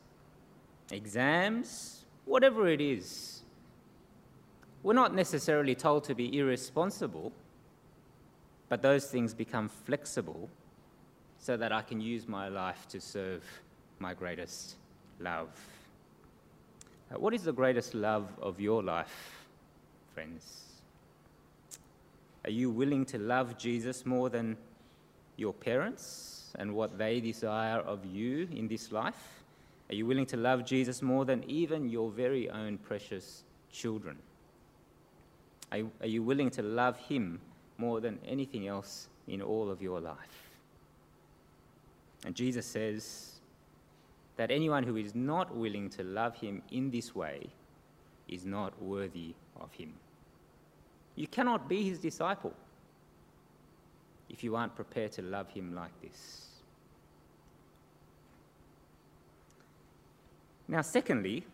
exams, 0.90 2.04
whatever 2.24 2.68
it 2.68 2.80
is. 2.80 3.42
We're 4.82 4.94
not 4.94 5.14
necessarily 5.14 5.74
told 5.74 6.04
to 6.04 6.14
be 6.14 6.38
irresponsible, 6.38 7.32
but 8.68 8.82
those 8.82 9.06
things 9.06 9.34
become 9.34 9.68
flexible 9.68 10.48
so 11.44 11.58
that 11.58 11.72
I 11.72 11.82
can 11.82 12.00
use 12.00 12.26
my 12.26 12.48
life 12.48 12.88
to 12.88 12.98
serve 12.98 13.44
my 13.98 14.14
greatest 14.14 14.76
love. 15.20 15.50
Uh, 17.12 17.18
what 17.18 17.34
is 17.34 17.42
the 17.42 17.52
greatest 17.52 17.92
love 17.92 18.30
of 18.40 18.58
your 18.58 18.82
life, 18.82 19.44
friends? 20.14 20.62
Are 22.46 22.50
you 22.50 22.70
willing 22.70 23.04
to 23.04 23.18
love 23.18 23.58
Jesus 23.58 24.06
more 24.06 24.30
than 24.30 24.56
your 25.36 25.52
parents 25.52 26.50
and 26.58 26.74
what 26.74 26.96
they 26.96 27.20
desire 27.20 27.80
of 27.80 28.06
you 28.06 28.48
in 28.50 28.66
this 28.66 28.90
life? 28.90 29.44
Are 29.90 29.94
you 29.94 30.06
willing 30.06 30.26
to 30.26 30.38
love 30.38 30.64
Jesus 30.64 31.02
more 31.02 31.26
than 31.26 31.44
even 31.46 31.90
your 31.90 32.10
very 32.10 32.48
own 32.48 32.78
precious 32.78 33.44
children? 33.70 34.16
Are 35.70 35.76
you, 35.76 35.90
are 36.00 36.06
you 36.06 36.22
willing 36.22 36.48
to 36.52 36.62
love 36.62 36.96
Him 36.96 37.38
more 37.76 38.00
than 38.00 38.18
anything 38.26 38.66
else 38.66 39.08
in 39.28 39.42
all 39.42 39.70
of 39.70 39.82
your 39.82 40.00
life? 40.00 40.43
And 42.24 42.34
Jesus 42.34 42.66
says 42.66 43.40
that 44.36 44.50
anyone 44.50 44.82
who 44.82 44.96
is 44.96 45.14
not 45.14 45.54
willing 45.54 45.90
to 45.90 46.02
love 46.02 46.36
Him 46.36 46.62
in 46.70 46.90
this 46.90 47.14
way 47.14 47.48
is 48.28 48.44
not 48.44 48.80
worthy 48.82 49.34
of 49.60 49.72
Him. 49.72 49.92
You 51.16 51.26
cannot 51.26 51.68
be 51.68 51.88
his 51.88 51.98
disciple 51.98 52.52
if 54.28 54.42
you 54.42 54.56
aren't 54.56 54.74
prepared 54.74 55.12
to 55.12 55.22
love 55.22 55.48
him 55.50 55.74
like 55.74 55.92
this. 56.02 56.46
Now, 60.66 60.80
secondly, 60.80 61.44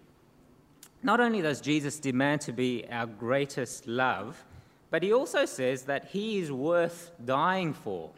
not 1.03 1.21
only 1.21 1.43
does 1.43 1.61
Jesus 1.61 1.99
demand 1.99 2.41
to 2.43 2.53
be 2.53 2.85
our 2.91 3.07
greatest 3.07 3.87
love, 3.87 4.45
but 4.91 5.03
he 5.03 5.13
also 5.13 5.45
says 5.45 5.83
that 5.83 6.07
he 6.07 6.39
is 6.39 6.51
worth 6.51 7.11
dying 7.25 7.75
for. 7.75 8.11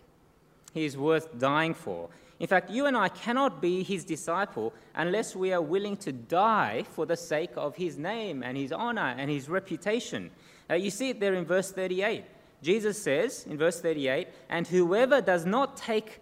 He 0.74 0.84
is 0.84 0.96
worth 0.96 1.38
dying 1.38 1.74
for. 1.74 2.08
In 2.42 2.48
fact, 2.48 2.70
you 2.70 2.86
and 2.86 2.96
I 2.96 3.08
cannot 3.08 3.62
be 3.62 3.84
his 3.84 4.04
disciple 4.04 4.74
unless 4.96 5.36
we 5.36 5.52
are 5.52 5.62
willing 5.62 5.96
to 5.98 6.10
die 6.10 6.84
for 6.90 7.06
the 7.06 7.16
sake 7.16 7.52
of 7.56 7.76
his 7.76 7.96
name 7.96 8.42
and 8.42 8.58
his 8.58 8.72
honor 8.72 9.14
and 9.16 9.30
his 9.30 9.48
reputation. 9.48 10.28
Uh, 10.68 10.74
you 10.74 10.90
see 10.90 11.10
it 11.10 11.20
there 11.20 11.34
in 11.34 11.44
verse 11.44 11.70
38. 11.70 12.24
Jesus 12.60 13.00
says 13.00 13.46
in 13.48 13.58
verse 13.58 13.80
38, 13.80 14.26
And 14.48 14.66
whoever 14.66 15.20
does 15.20 15.46
not 15.46 15.76
take 15.76 16.18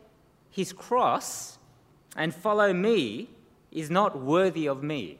his 0.51 0.75
cross 0.75 1.59
and 2.15 2.35
follow 2.35 2.75
me 2.75 3.31
is 3.73 3.89
not 3.89 4.21
worthy 4.21 4.67
of 4.67 4.83
me. 4.83 5.17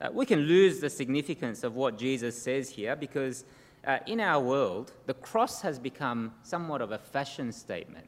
Uh, 0.00 0.10
we 0.12 0.26
can 0.26 0.42
lose 0.42 0.78
the 0.78 0.90
significance 0.90 1.64
of 1.64 1.74
what 1.74 1.98
Jesus 1.98 2.40
says 2.40 2.70
here 2.70 2.94
because 2.94 3.44
uh, 3.84 3.98
in 4.06 4.20
our 4.20 4.40
world, 4.40 4.92
the 5.06 5.14
cross 5.14 5.62
has 5.62 5.80
become 5.80 6.34
somewhat 6.44 6.80
of 6.80 6.92
a 6.92 6.98
fashion 6.98 7.50
statement. 7.50 8.06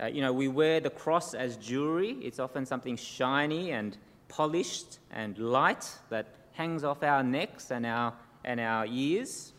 Uh, 0.00 0.06
you 0.06 0.20
know, 0.20 0.32
we 0.32 0.48
wear 0.48 0.80
the 0.80 0.90
cross 0.90 1.34
as 1.34 1.56
jewelry. 1.56 2.16
It's 2.22 2.38
often 2.38 2.64
something 2.66 2.96
shiny 2.96 3.72
and 3.72 3.96
polished 4.28 4.98
and 5.10 5.36
light 5.38 5.90
that 6.10 6.26
hangs 6.52 6.84
off 6.84 7.02
our 7.02 7.22
necks 7.22 7.70
and 7.70 7.84
our, 7.84 8.14
and 8.44 8.60
our 8.60 8.86
ears. 8.86 9.52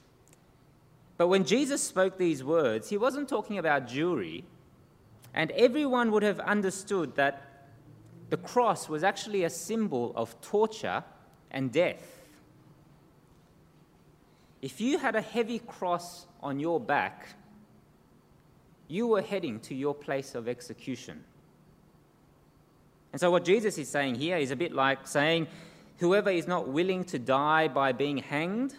But 1.17 1.27
when 1.27 1.43
Jesus 1.43 1.83
spoke 1.83 2.17
these 2.17 2.43
words, 2.43 2.89
he 2.89 2.97
wasn't 2.97 3.27
talking 3.27 3.57
about 3.57 3.87
jewelry, 3.87 4.45
and 5.33 5.51
everyone 5.51 6.11
would 6.11 6.23
have 6.23 6.39
understood 6.39 7.15
that 7.15 7.67
the 8.29 8.37
cross 8.37 8.87
was 8.87 9.03
actually 9.03 9.43
a 9.43 9.49
symbol 9.49 10.13
of 10.15 10.39
torture 10.39 11.03
and 11.51 11.71
death. 11.71 12.23
If 14.61 14.79
you 14.79 14.97
had 14.97 15.15
a 15.15 15.21
heavy 15.21 15.59
cross 15.59 16.27
on 16.41 16.59
your 16.59 16.79
back, 16.79 17.27
you 18.89 19.07
were 19.07 19.21
heading 19.21 19.61
to 19.61 19.75
your 19.75 19.93
place 19.93 20.35
of 20.35 20.49
execution. 20.49 21.23
And 23.13 23.21
so, 23.21 23.31
what 23.31 23.45
Jesus 23.45 23.77
is 23.77 23.87
saying 23.87 24.15
here 24.15 24.35
is 24.35 24.51
a 24.51 24.55
bit 24.55 24.73
like 24.73 25.07
saying, 25.07 25.47
Whoever 25.99 26.29
is 26.29 26.47
not 26.47 26.67
willing 26.67 27.03
to 27.05 27.19
die 27.19 27.67
by 27.67 27.91
being 27.91 28.17
hanged, 28.17 28.73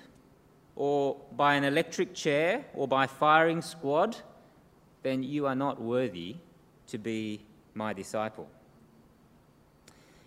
or 0.75 1.17
by 1.37 1.55
an 1.55 1.64
electric 1.64 2.14
chair, 2.14 2.64
or 2.75 2.88
by 2.88 3.07
firing 3.07 3.62
squad, 3.62 4.17
then 5.02 5.23
you 5.23 5.47
are 5.47 5.55
not 5.55 5.81
worthy 5.81 6.37
to 6.88 6.99
be 6.99 7.40
my 7.75 7.93
disciple. 7.93 8.49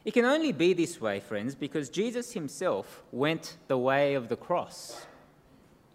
It 0.05 0.13
can 0.13 0.25
only 0.25 0.51
be 0.51 0.73
this 0.73 0.99
way, 0.99 1.19
friends, 1.19 1.55
because 1.55 1.89
Jesus 1.89 2.33
himself 2.33 3.03
went 3.11 3.57
the 3.67 3.77
way 3.77 4.15
of 4.15 4.27
the 4.27 4.35
cross. 4.35 5.05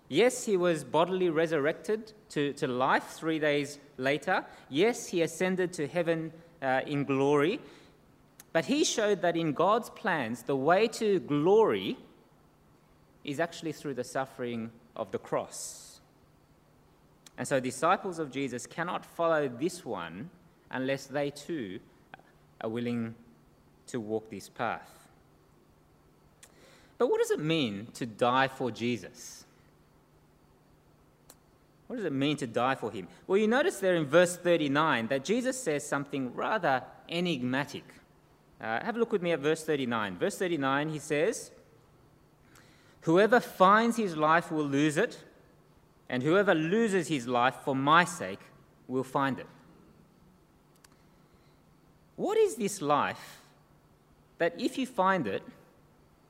Yes, 0.09 0.47
he 0.47 0.57
was 0.57 0.85
bodily 0.85 1.29
resurrected 1.29 2.13
to, 2.31 2.53
to 2.55 2.67
life 2.67 3.05
three 3.11 3.39
days 3.39 3.79
later. 3.99 4.45
Yes, 4.71 5.09
he 5.09 5.23
ascended 5.23 5.73
to 5.75 5.87
heaven 5.87 6.33
uh, 6.63 6.81
in 6.87 7.05
glory. 7.05 7.61
But 8.53 8.65
he 8.65 8.85
showed 8.85 9.21
that 9.23 9.37
in 9.37 9.53
God's 9.53 9.91
plans, 9.91 10.43
the 10.43 10.57
way 10.57 10.89
to 10.89 11.21
glory 11.21 11.99
is 13.23 13.39
actually 13.39 13.73
through 13.73 13.95
the 13.95 14.05
suffering 14.05 14.71
of 14.97 15.11
the 15.13 15.19
cross. 15.19 16.01
And 17.37 17.47
so, 17.47 17.61
disciples 17.61 18.19
of 18.19 18.33
Jesus 18.33 18.67
cannot 18.67 19.05
follow 19.05 19.49
this 19.49 19.85
one 19.85 20.31
unless 20.71 21.07
they 21.07 21.31
too 21.31 21.79
are 22.61 22.71
willing 22.71 23.15
to 23.89 24.01
walk 24.01 24.31
this 24.31 24.49
path. 24.49 25.09
But 26.97 27.09
what 27.09 27.21
does 27.21 27.31
it 27.31 27.39
mean 27.39 27.89
to 27.95 28.07
die 28.07 28.49
for 28.49 28.71
Jesus? 28.71 29.45
What 31.89 31.97
does 31.97 32.05
it 32.05 32.13
mean 32.13 32.37
to 32.37 32.47
die 32.47 32.75
for 32.75 32.91
him? 32.91 33.09
Well, 33.27 33.39
you 33.39 33.49
notice 33.49 33.79
there 33.79 33.97
in 33.97 34.05
verse 34.05 34.37
39 34.37 35.09
that 35.09 35.25
Jesus 35.25 35.61
says 35.61 35.87
something 35.87 36.35
rather 36.35 36.83
enigmatic. 37.09 37.85
Uh, 38.61 38.85
have 38.85 38.97
a 38.97 38.99
look 38.99 39.11
with 39.11 39.23
me 39.23 39.33
at 39.33 39.41
verse 39.41 39.65
39. 39.65 40.19
Verse 40.19 40.37
39, 40.37 40.91
he 40.91 40.99
says, 40.99 41.51
Whoever 43.03 43.41
finds 43.41 43.97
his 43.97 44.17
life 44.17 44.53
will 44.53 44.67
lose 44.67 44.99
it, 44.99 45.19
and 46.11 46.23
whoever 46.23 46.55
loses 46.55 47.09
his 47.09 47.27
life 47.27 47.57
for 47.65 47.75
my 47.75 48.05
sake 48.05 48.41
will 48.87 49.05
find 49.05 49.39
it. 49.39 49.47
What 52.17 52.37
is 52.37 52.57
this 52.57 52.83
life 52.83 53.39
that 54.37 54.61
if 54.61 54.77
you 54.77 54.87
find 54.87 55.27
it, 55.27 55.43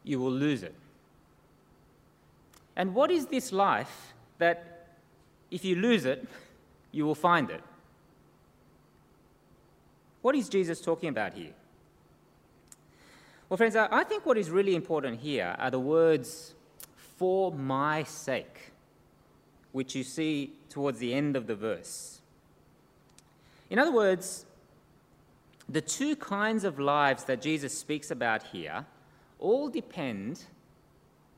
you 0.04 0.20
will 0.20 0.30
lose 0.30 0.62
it? 0.62 0.74
And 2.76 2.94
what 2.94 3.10
is 3.10 3.26
this 3.26 3.50
life 3.50 4.14
that 4.38 4.77
if 5.50 5.64
you 5.64 5.76
lose 5.76 6.04
it, 6.04 6.26
you 6.92 7.04
will 7.04 7.14
find 7.14 7.50
it? 7.50 7.62
What 10.22 10.34
is 10.34 10.48
Jesus 10.48 10.80
talking 10.80 11.08
about 11.08 11.34
here? 11.34 11.52
Well, 13.48 13.56
friends, 13.56 13.76
I 13.76 14.04
think 14.04 14.26
what 14.26 14.36
is 14.36 14.50
really 14.50 14.74
important 14.74 15.20
here 15.20 15.56
are 15.58 15.70
the 15.70 15.80
words, 15.80 16.54
for 17.16 17.50
my 17.50 18.02
sake, 18.02 18.72
which 19.72 19.94
you 19.94 20.04
see 20.04 20.52
towards 20.68 20.98
the 20.98 21.14
end 21.14 21.34
of 21.34 21.46
the 21.46 21.54
verse. 21.54 22.20
In 23.70 23.78
other 23.78 23.92
words, 23.92 24.44
the 25.68 25.80
two 25.80 26.14
kinds 26.16 26.64
of 26.64 26.78
lives 26.78 27.24
that 27.24 27.42
Jesus 27.42 27.76
speaks 27.76 28.10
about 28.10 28.42
here 28.42 28.86
all 29.38 29.68
depend 29.68 30.44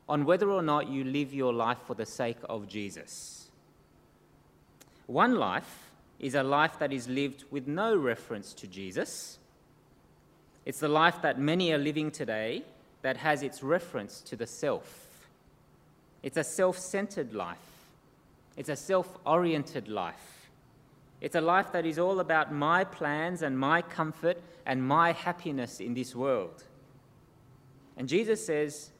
on 0.08 0.24
whether 0.24 0.50
or 0.50 0.62
not 0.62 0.88
you 0.88 1.04
live 1.04 1.32
your 1.32 1.52
life 1.52 1.78
for 1.86 1.94
the 1.94 2.06
sake 2.06 2.38
of 2.48 2.68
Jesus. 2.68 3.39
One 5.10 5.34
life 5.34 5.90
is 6.20 6.36
a 6.36 6.44
life 6.44 6.78
that 6.78 6.92
is 6.92 7.08
lived 7.08 7.42
with 7.50 7.66
no 7.66 7.96
reference 7.96 8.54
to 8.54 8.68
Jesus. 8.68 9.40
It's 10.64 10.78
the 10.78 10.86
life 10.86 11.20
that 11.22 11.36
many 11.36 11.72
are 11.72 11.78
living 11.78 12.12
today 12.12 12.62
that 13.02 13.16
has 13.16 13.42
its 13.42 13.60
reference 13.60 14.20
to 14.20 14.36
the 14.36 14.46
self. 14.46 15.28
It's 16.22 16.36
a 16.36 16.44
self 16.44 16.78
centered 16.78 17.34
life, 17.34 17.58
it's 18.56 18.68
a 18.68 18.76
self 18.76 19.18
oriented 19.26 19.88
life. 19.88 20.48
It's 21.20 21.34
a 21.34 21.40
life 21.40 21.72
that 21.72 21.84
is 21.84 21.98
all 21.98 22.20
about 22.20 22.52
my 22.54 22.84
plans 22.84 23.42
and 23.42 23.58
my 23.58 23.82
comfort 23.82 24.40
and 24.64 24.80
my 24.86 25.10
happiness 25.10 25.80
in 25.80 25.92
this 25.92 26.14
world. 26.14 26.62
And 27.96 28.08
Jesus 28.08 28.46
says, 28.46 28.90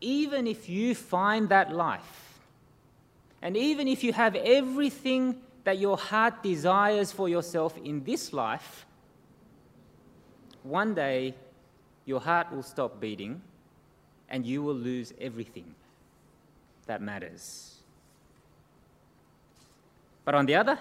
even 0.00 0.48
if 0.48 0.68
you 0.68 0.96
find 0.96 1.48
that 1.50 1.72
life, 1.72 2.24
and 3.40 3.58
even 3.58 3.86
if 3.88 4.02
you 4.02 4.14
have 4.14 4.34
everything 4.36 5.36
that 5.64 5.78
your 5.78 5.96
heart 5.96 6.42
desires 6.42 7.10
for 7.10 7.28
yourself 7.28 7.76
in 7.78 8.04
this 8.04 8.32
life, 8.32 8.86
one 10.62 10.94
day 10.94 11.34
your 12.04 12.20
heart 12.20 12.52
will 12.52 12.62
stop 12.62 13.00
beating 13.00 13.40
and 14.28 14.46
you 14.46 14.62
will 14.62 14.74
lose 14.74 15.12
everything 15.20 15.74
that 16.86 17.00
matters. 17.00 17.76
But 20.24 20.34
on 20.34 20.46
the 20.46 20.54
other 20.54 20.78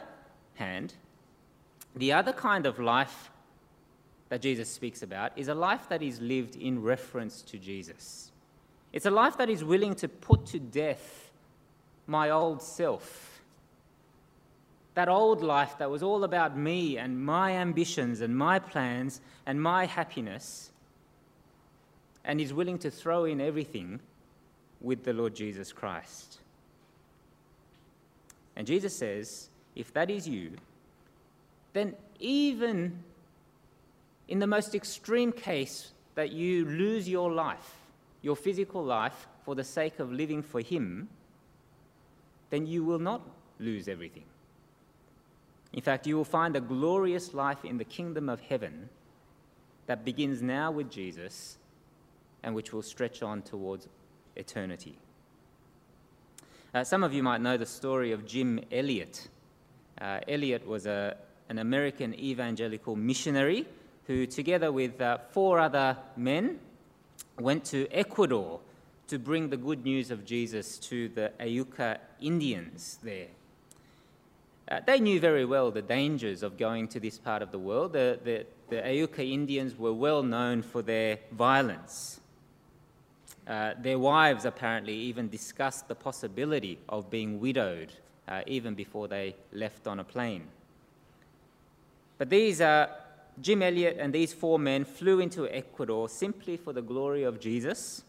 hand, 0.56 0.94
the 1.96 2.14
other 2.14 2.34
kind 2.34 2.66
of 2.66 2.80
life 2.80 3.30
that 4.30 4.42
Jesus 4.42 4.70
speaks 4.70 5.04
about 5.04 5.32
is 5.36 5.48
a 5.48 5.54
life 5.54 5.88
that 5.90 6.02
is 6.02 6.20
lived 6.20 6.56
in 6.56 6.82
reference 6.82 7.42
to 7.44 7.58
Jesus. 7.58 8.32
It's 8.92 9.06
a 9.06 9.12
life 9.12 9.38
that 9.38 9.50
is 9.50 9.64
willing 9.64 9.96
to 9.96 10.08
put 10.08 10.46
to 10.48 10.60
death 10.60 11.32
my 12.08 12.30
old 12.30 12.62
self. 12.62 13.33
That 14.96 15.10
old 15.10 15.42
life 15.42 15.78
that 15.80 15.90
was 15.90 16.04
all 16.04 16.24
about 16.24 16.58
me 16.58 16.98
and 16.98 17.26
my 17.26 17.54
ambitions 17.54 18.22
and 18.22 18.38
my 18.38 18.60
plans 18.60 19.22
and 19.46 19.62
my 19.62 19.86
happiness, 19.86 20.72
and 22.24 22.40
is 22.40 22.54
willing 22.54 22.78
to 22.80 22.92
throw 22.92 23.26
in 23.26 23.42
everything 23.42 24.00
with 24.80 25.04
the 25.04 25.14
Lord 25.14 25.36
Jesus 25.36 25.74
Christ. 25.74 26.40
And 28.56 28.68
Jesus 28.68 28.96
says, 28.96 29.50
if 29.76 29.92
that 29.94 30.10
is 30.10 30.28
you, 30.28 30.52
then 31.74 31.96
even 32.20 33.04
in 34.28 34.40
the 34.40 34.48
most 34.48 34.76
extreme 34.76 35.32
case 35.32 35.92
that 36.16 36.32
you 36.32 36.66
lose 36.66 37.10
your 37.10 37.32
life, 37.32 37.78
your 38.22 38.36
physical 38.36 38.84
life, 38.84 39.28
for 39.44 39.56
the 39.56 39.64
sake 39.64 40.00
of 40.00 40.12
living 40.12 40.42
for 40.42 40.62
Him, 40.62 41.10
then 42.52 42.66
you 42.66 42.84
will 42.84 43.00
not 43.00 43.22
lose 43.60 43.88
everything. 43.88 44.24
In 45.74 45.82
fact, 45.82 46.06
you 46.06 46.16
will 46.16 46.24
find 46.24 46.56
a 46.56 46.62
glorious 46.62 47.34
life 47.34 47.66
in 47.66 47.78
the 47.78 47.84
kingdom 47.84 48.30
of 48.30 48.40
heaven 48.40 48.90
that 49.88 50.06
begins 50.06 50.42
now 50.42 50.72
with 50.72 50.90
Jesus 50.90 51.58
and 52.44 52.54
which 52.54 52.72
will 52.72 52.82
stretch 52.82 53.24
on 53.24 53.42
towards 53.42 53.88
eternity. 54.36 54.98
Uh, 56.74 56.84
some 56.84 57.04
of 57.04 57.14
you 57.14 57.24
might 57.24 57.42
know 57.42 57.58
the 57.58 57.66
story 57.66 58.12
of 58.12 58.26
Jim 58.26 58.60
Elliot. 58.72 59.28
Uh, 60.00 60.20
Elliot 60.28 60.68
was 60.68 60.86
a, 60.86 61.16
an 61.50 61.60
American 61.60 62.14
evangelical 62.16 62.96
missionary 62.96 63.68
who, 64.06 64.26
together 64.26 64.72
with 64.72 65.00
uh, 65.02 65.18
four 65.32 65.60
other 65.60 65.98
men, 66.18 66.60
went 67.40 67.64
to 67.66 67.88
Ecuador 67.92 68.60
to 69.08 69.20
bring 69.20 69.50
the 69.50 69.58
good 69.58 69.84
news 69.84 70.12
of 70.12 70.26
Jesus 70.26 70.78
to 70.80 71.10
the 71.10 71.32
Auca 71.40 72.00
Indians 72.22 73.00
there. 73.04 73.28
Uh, 74.74 74.80
they 74.88 75.00
knew 75.00 75.20
very 75.20 75.46
well 75.46 75.70
the 75.70 75.84
dangers 75.84 76.42
of 76.42 76.58
going 76.58 76.88
to 76.88 77.00
this 77.00 77.20
part 77.20 77.44
of 77.44 77.52
the 77.52 77.60
world. 77.60 77.94
The, 77.94 78.18
the, 78.24 78.44
the 78.70 79.04
Auca 79.04 79.24
Indians 79.24 79.78
were 79.78 79.94
well 79.94 80.24
known 80.24 80.64
for 80.64 80.82
their 80.82 81.20
violence. 81.32 82.20
Uh, 83.48 83.76
their 83.80 84.00
wives 84.00 84.46
apparently 84.46 84.96
even 84.96 85.30
discussed 85.30 85.88
the 85.88 85.94
possibility 85.94 86.80
of 86.90 87.12
being 87.12 87.40
widowed 87.40 87.94
uh, 88.28 88.42
even 88.48 88.74
before 88.74 89.08
they 89.08 89.36
left 89.52 89.86
on 89.86 90.00
a 90.00 90.04
plane. 90.04 90.48
But 92.18 92.32
these, 92.32 92.60
uh, 92.60 92.88
Jim 93.40 93.62
Elliot 93.62 93.98
and 94.00 94.12
these 94.12 94.34
four 94.34 94.58
men 94.58 94.86
flew 94.86 95.20
into 95.20 95.48
Ecuador 95.56 96.10
simply 96.10 96.58
for 96.58 96.74
the 96.74 96.82
glory 96.82 97.22
of 97.22 97.40
Jesus. 97.40 98.04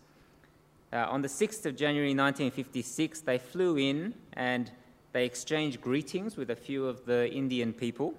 Uh, 0.91 1.09
on 1.11 1.21
the 1.21 1.29
6th 1.29 1.67
of 1.67 1.77
January 1.77 2.15
1956, 2.15 3.21
they 3.21 3.37
flew 3.37 3.77
in 3.77 4.15
and 4.33 4.71
they 5.15 5.25
exchanged 5.25 5.81
greetings 5.81 6.37
with 6.37 6.51
a 6.51 6.57
few 6.57 6.89
of 6.89 7.07
the 7.07 7.33
Indian 7.33 7.73
people. 7.73 8.15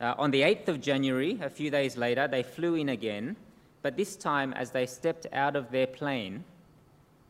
Uh, 0.00 0.14
on 0.16 0.30
the 0.30 0.40
8th 0.40 0.68
of 0.68 0.80
January, 0.80 1.38
a 1.42 1.50
few 1.50 1.70
days 1.70 1.98
later, 1.98 2.26
they 2.26 2.42
flew 2.42 2.76
in 2.76 2.88
again, 2.88 3.36
but 3.82 3.94
this 3.94 4.16
time 4.16 4.54
as 4.54 4.70
they 4.70 4.86
stepped 4.86 5.26
out 5.34 5.54
of 5.54 5.70
their 5.70 5.86
plane 5.86 6.44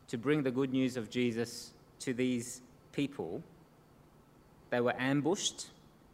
to 0.07 0.17
bring 0.17 0.43
the 0.43 0.49
good 0.49 0.71
news 0.71 0.95
of 0.95 1.09
Jesus 1.09 1.71
to 1.99 2.13
these 2.13 2.61
people, 2.93 3.43
they 4.69 4.79
were 4.79 4.95
ambushed, 4.97 5.67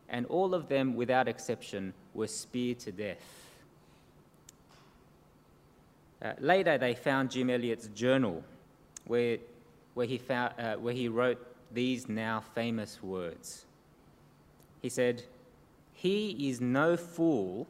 and 0.09 0.25
all 0.25 0.55
of 0.55 0.69
them, 0.69 0.95
without 0.95 1.27
exception, 1.27 1.93
were 2.15 2.27
speared 2.27 2.79
to 2.79 2.91
death. 2.91 3.19
Uh, 6.19 6.33
later, 6.39 6.79
they 6.79 6.95
found 6.95 7.29
Jim 7.29 7.51
Elliot's 7.51 7.89
journal, 7.89 8.43
where, 9.05 9.37
where, 9.93 10.07
he 10.07 10.17
found, 10.17 10.55
uh, 10.59 10.75
where 10.77 10.95
he 10.95 11.07
wrote 11.07 11.50
these 11.73 12.09
now 12.09 12.43
famous 12.53 13.01
words. 13.01 13.65
He 14.81 14.89
said, 14.89 15.23
He 15.93 16.49
is 16.49 16.59
no 16.59 16.97
fool 16.97 17.67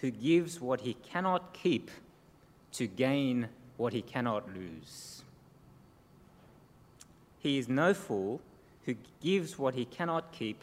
who 0.00 0.10
gives 0.10 0.60
what 0.60 0.80
he 0.80 0.94
cannot 0.94 1.52
keep 1.52 1.90
to 2.72 2.86
gain 2.86 3.48
what 3.76 3.92
he 3.92 4.02
cannot 4.02 4.54
lose. 4.54 5.22
He 7.38 7.58
is 7.58 7.68
no 7.68 7.94
fool 7.94 8.40
who 8.84 8.94
gives 9.20 9.58
what 9.58 9.74
he 9.74 9.84
cannot 9.84 10.32
keep 10.32 10.62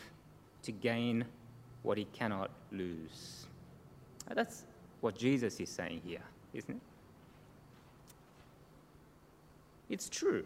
to 0.63 0.71
gain 0.71 1.25
what 1.81 1.97
he 1.97 2.05
cannot 2.05 2.51
lose. 2.71 3.45
That's 4.33 4.63
what 5.01 5.17
Jesus 5.17 5.59
is 5.59 5.69
saying 5.69 6.01
here, 6.05 6.23
isn't 6.53 6.75
it? 6.75 6.81
It's 9.89 10.09
true. 10.09 10.45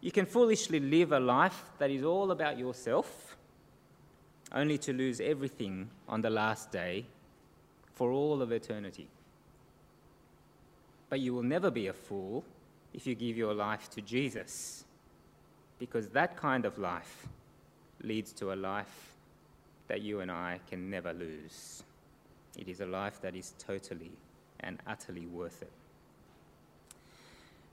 You 0.00 0.12
can 0.12 0.26
foolishly 0.26 0.80
live 0.80 1.12
a 1.12 1.20
life 1.20 1.64
that 1.78 1.90
is 1.90 2.04
all 2.04 2.30
about 2.30 2.58
yourself, 2.58 3.36
only 4.52 4.78
to 4.78 4.92
lose 4.92 5.20
everything 5.20 5.90
on 6.08 6.22
the 6.22 6.30
last 6.30 6.70
day 6.70 7.04
for 7.94 8.12
all 8.12 8.40
of 8.40 8.52
eternity. 8.52 9.08
But 11.10 11.20
you 11.20 11.34
will 11.34 11.42
never 11.42 11.70
be 11.70 11.88
a 11.88 11.92
fool 11.92 12.44
if 12.94 13.06
you 13.06 13.14
give 13.14 13.36
your 13.36 13.54
life 13.54 13.90
to 13.90 14.00
Jesus 14.00 14.84
because 15.78 16.08
that 16.08 16.36
kind 16.36 16.64
of 16.64 16.78
life 16.78 17.26
leads 18.02 18.32
to 18.32 18.52
a 18.52 18.56
life 18.56 19.14
that 19.88 20.02
you 20.02 20.20
and 20.20 20.30
I 20.30 20.60
can 20.68 20.90
never 20.90 21.12
lose. 21.12 21.82
It 22.56 22.68
is 22.68 22.80
a 22.80 22.86
life 22.86 23.20
that 23.22 23.34
is 23.34 23.54
totally 23.58 24.12
and 24.60 24.78
utterly 24.86 25.26
worth 25.26 25.62
it. 25.62 25.77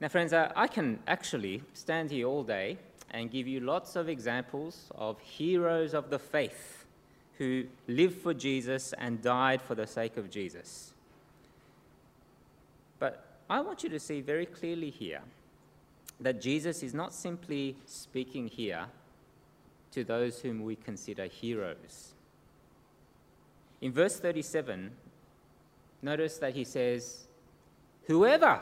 Now, 0.02 0.10
friends, 0.10 0.34
uh, 0.34 0.52
I 0.56 0.68
can 0.68 1.00
actually 1.08 1.64
stand 1.74 2.12
here 2.12 2.28
all 2.28 2.44
day 2.44 2.78
and 3.12 3.32
give 3.32 3.48
you 3.48 3.62
lots 3.62 3.96
of 3.96 4.10
examples 4.10 4.92
of 4.96 5.20
heroes 5.22 5.94
of 5.94 6.10
the 6.10 6.20
faith 6.20 6.86
who 7.38 7.66
lived 7.88 8.22
for 8.22 8.34
Jesus 8.34 8.94
and 8.98 9.22
died 9.22 9.62
for 9.62 9.76
the 9.76 9.88
sake 9.88 10.18
of 10.18 10.30
Jesus. 10.30 10.94
But 13.00 13.26
I 13.50 13.62
want 13.62 13.84
you 13.84 13.90
to 13.90 14.00
see 14.00 14.22
very 14.22 14.46
clearly 14.46 14.90
here 14.90 15.22
that 16.20 16.42
Jesus 16.42 16.84
is 16.84 16.94
not 16.94 17.14
simply 17.14 17.76
speaking 17.86 18.48
here 18.48 18.88
to 19.92 20.04
those 20.04 20.42
whom 20.42 20.64
we 20.64 20.76
consider 20.76 21.26
heroes. 21.26 22.14
In 23.82 23.92
verse 23.92 24.20
37, 24.20 24.92
notice 26.02 26.38
that 26.40 26.54
he 26.54 26.64
says, 26.64 27.26
Whoever 28.08 28.60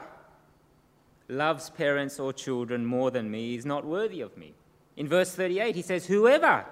loves 1.34 1.70
parents 1.70 2.20
or 2.20 2.32
children 2.32 2.86
more 2.86 3.12
than 3.12 3.30
me 3.30 3.56
is 3.56 3.66
not 3.66 3.86
worthy 3.86 4.22
of 4.22 4.38
me. 4.38 4.54
In 4.96 5.08
verse 5.08 5.34
38, 5.36 5.76
he 5.76 5.82
says, 5.82 6.06
Whoever 6.06 6.66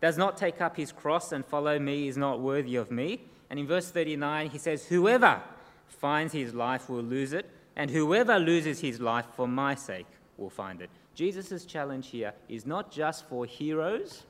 does 0.00 0.18
not 0.18 0.36
take 0.36 0.60
up 0.60 0.76
his 0.76 0.92
cross 0.92 1.32
and 1.32 1.44
follow 1.44 1.78
me 1.78 2.08
is 2.08 2.16
not 2.16 2.40
worthy 2.40 2.76
of 2.76 2.90
me. 2.90 3.22
And 3.50 3.58
in 3.58 3.66
verse 3.66 3.90
39, 3.90 4.50
he 4.50 4.58
says, 4.58 4.86
Whoever 4.86 5.42
finds 5.86 6.32
his 6.32 6.54
life 6.54 6.88
will 6.88 7.02
lose 7.02 7.32
it, 7.32 7.50
and 7.76 7.90
whoever 7.90 8.38
loses 8.38 8.80
his 8.80 9.00
life 9.00 9.26
for 9.34 9.48
my 9.48 9.74
sake 9.74 10.06
will 10.36 10.50
find 10.50 10.80
it. 10.80 10.90
Jesus' 11.14 11.64
challenge 11.64 12.08
here 12.08 12.32
is 12.48 12.66
not 12.66 12.90
just 12.90 13.26
for 13.28 13.46
heroes, 13.46 14.24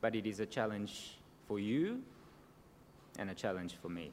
but 0.00 0.14
it 0.14 0.26
is 0.26 0.40
a 0.40 0.46
challenge 0.46 1.18
for 1.46 1.58
you 1.58 2.02
and 3.18 3.30
a 3.30 3.34
challenge 3.34 3.74
for 3.82 3.88
me. 3.88 4.12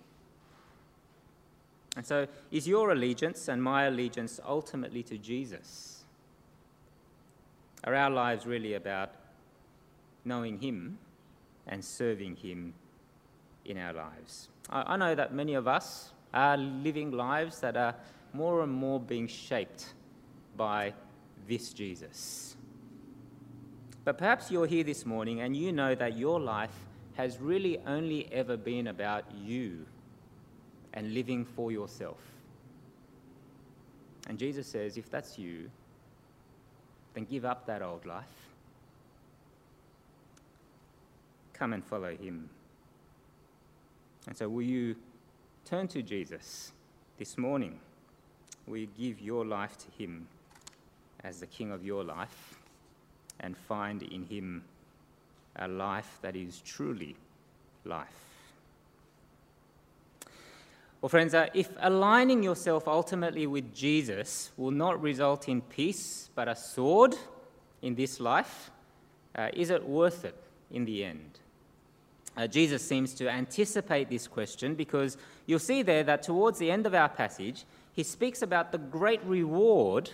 And 1.98 2.06
so, 2.06 2.28
is 2.52 2.68
your 2.68 2.92
allegiance 2.92 3.48
and 3.48 3.62
my 3.62 3.86
allegiance 3.86 4.40
ultimately 4.48 5.02
to 5.02 5.18
Jesus? 5.18 6.04
Are 7.84 7.96
our 7.96 8.12
lives 8.12 8.46
really 8.46 8.76
about 8.76 9.10
knowing 10.24 10.60
Him 10.60 11.00
and 11.66 11.84
serving 11.84 12.36
Him 12.36 12.76
in 13.66 13.80
our 13.80 13.94
lives? 13.94 14.50
I, 14.70 14.94
I 14.94 14.98
know 14.98 15.16
that 15.16 15.34
many 15.34 15.56
of 15.56 15.68
us 15.68 16.12
are 16.36 16.56
living 16.56 17.10
lives 17.10 17.60
that 17.62 17.76
are 17.76 17.96
more 18.32 18.62
and 18.62 18.72
more 18.72 19.00
being 19.00 19.26
shaped 19.26 19.96
by 20.56 20.94
this 21.48 21.74
Jesus. 21.74 22.56
But 24.04 24.20
perhaps 24.20 24.52
you're 24.52 24.68
here 24.68 24.84
this 24.84 25.04
morning 25.04 25.42
and 25.42 25.58
you 25.58 25.72
know 25.72 25.96
that 25.96 26.16
your 26.16 26.40
life 26.40 26.86
has 27.16 27.40
really 27.40 27.80
only 27.88 28.32
ever 28.32 28.56
been 28.56 28.86
about 28.86 29.26
you 29.36 29.88
and 30.94 31.14
living 31.14 31.46
for 31.46 31.72
yourself. 31.72 32.20
And 34.28 34.38
Jesus 34.38 34.68
says, 34.68 34.98
if 34.98 35.10
that's 35.10 35.38
you, 35.40 35.70
then 37.14 37.26
give 37.26 37.46
up 37.46 37.66
that 37.66 37.82
old 37.82 38.06
life. 38.06 38.26
Come 41.54 41.74
and 41.74 41.84
follow 41.84 42.16
him. 42.16 42.50
And 44.28 44.38
so, 44.38 44.50
will 44.50 44.62
you 44.64 44.96
turn 45.66 45.88
to 45.90 46.02
Jesus 46.02 46.72
this 47.18 47.38
morning? 47.38 47.80
Will 48.68 48.78
you 48.78 48.90
give 48.98 49.22
your 49.22 49.46
life 49.46 49.78
to 49.78 50.04
him 50.04 50.28
as 51.24 51.40
the 51.40 51.48
king 51.48 51.72
of 51.72 51.86
your 51.86 52.04
life 52.04 52.60
and 53.40 53.58
find 53.58 54.04
in 54.04 54.24
him 54.24 54.64
a 55.56 55.68
life 55.68 56.20
that 56.22 56.36
is 56.36 56.62
truly 56.62 57.16
life? 57.86 58.27
Well, 61.00 61.10
friends, 61.10 61.36
uh, 61.36 61.48
if 61.54 61.70
aligning 61.80 62.42
yourself 62.42 62.88
ultimately 62.88 63.46
with 63.46 63.74
Jesus 63.74 64.52
will 64.58 64.72
not 64.72 65.00
result 65.00 65.48
in 65.48 65.62
peace 65.62 66.32
but 66.34 66.48
a 66.48 66.56
sword 66.56 67.16
in 67.84 67.94
this 67.94 68.20
life, 68.20 68.72
uh, 69.36 69.50
is 69.54 69.70
it 69.70 69.88
worth 69.88 70.26
it 70.26 70.36
in 70.72 70.86
the 70.86 71.04
end? 71.04 71.40
Uh, 72.36 72.48
Jesus 72.48 72.88
seems 72.88 73.14
to 73.16 73.30
anticipate 73.30 74.10
this 74.10 74.28
question 74.28 74.74
because 74.74 75.18
you'll 75.46 75.60
see 75.60 75.84
there 75.84 76.04
that 76.04 76.24
towards 76.24 76.58
the 76.58 76.72
end 76.72 76.88
of 76.88 76.96
our 76.96 77.10
passage, 77.10 77.66
he 77.94 78.02
speaks 78.02 78.42
about 78.42 78.72
the 78.72 78.80
great 78.80 79.24
reward 79.24 80.10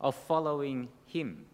of 0.00 0.14
following 0.14 0.88
him. 1.06 1.44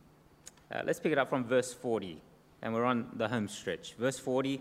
Uh, 0.73 0.83
let's 0.85 1.01
pick 1.01 1.11
it 1.11 1.19
up 1.19 1.31
from 1.31 1.45
verse 1.45 1.73
40, 1.73 2.21
and 2.63 2.73
we're 2.73 2.85
on 2.85 3.09
the 3.15 3.27
home 3.27 3.49
stretch. 3.49 3.95
Verse 3.95 4.21
40 4.21 4.61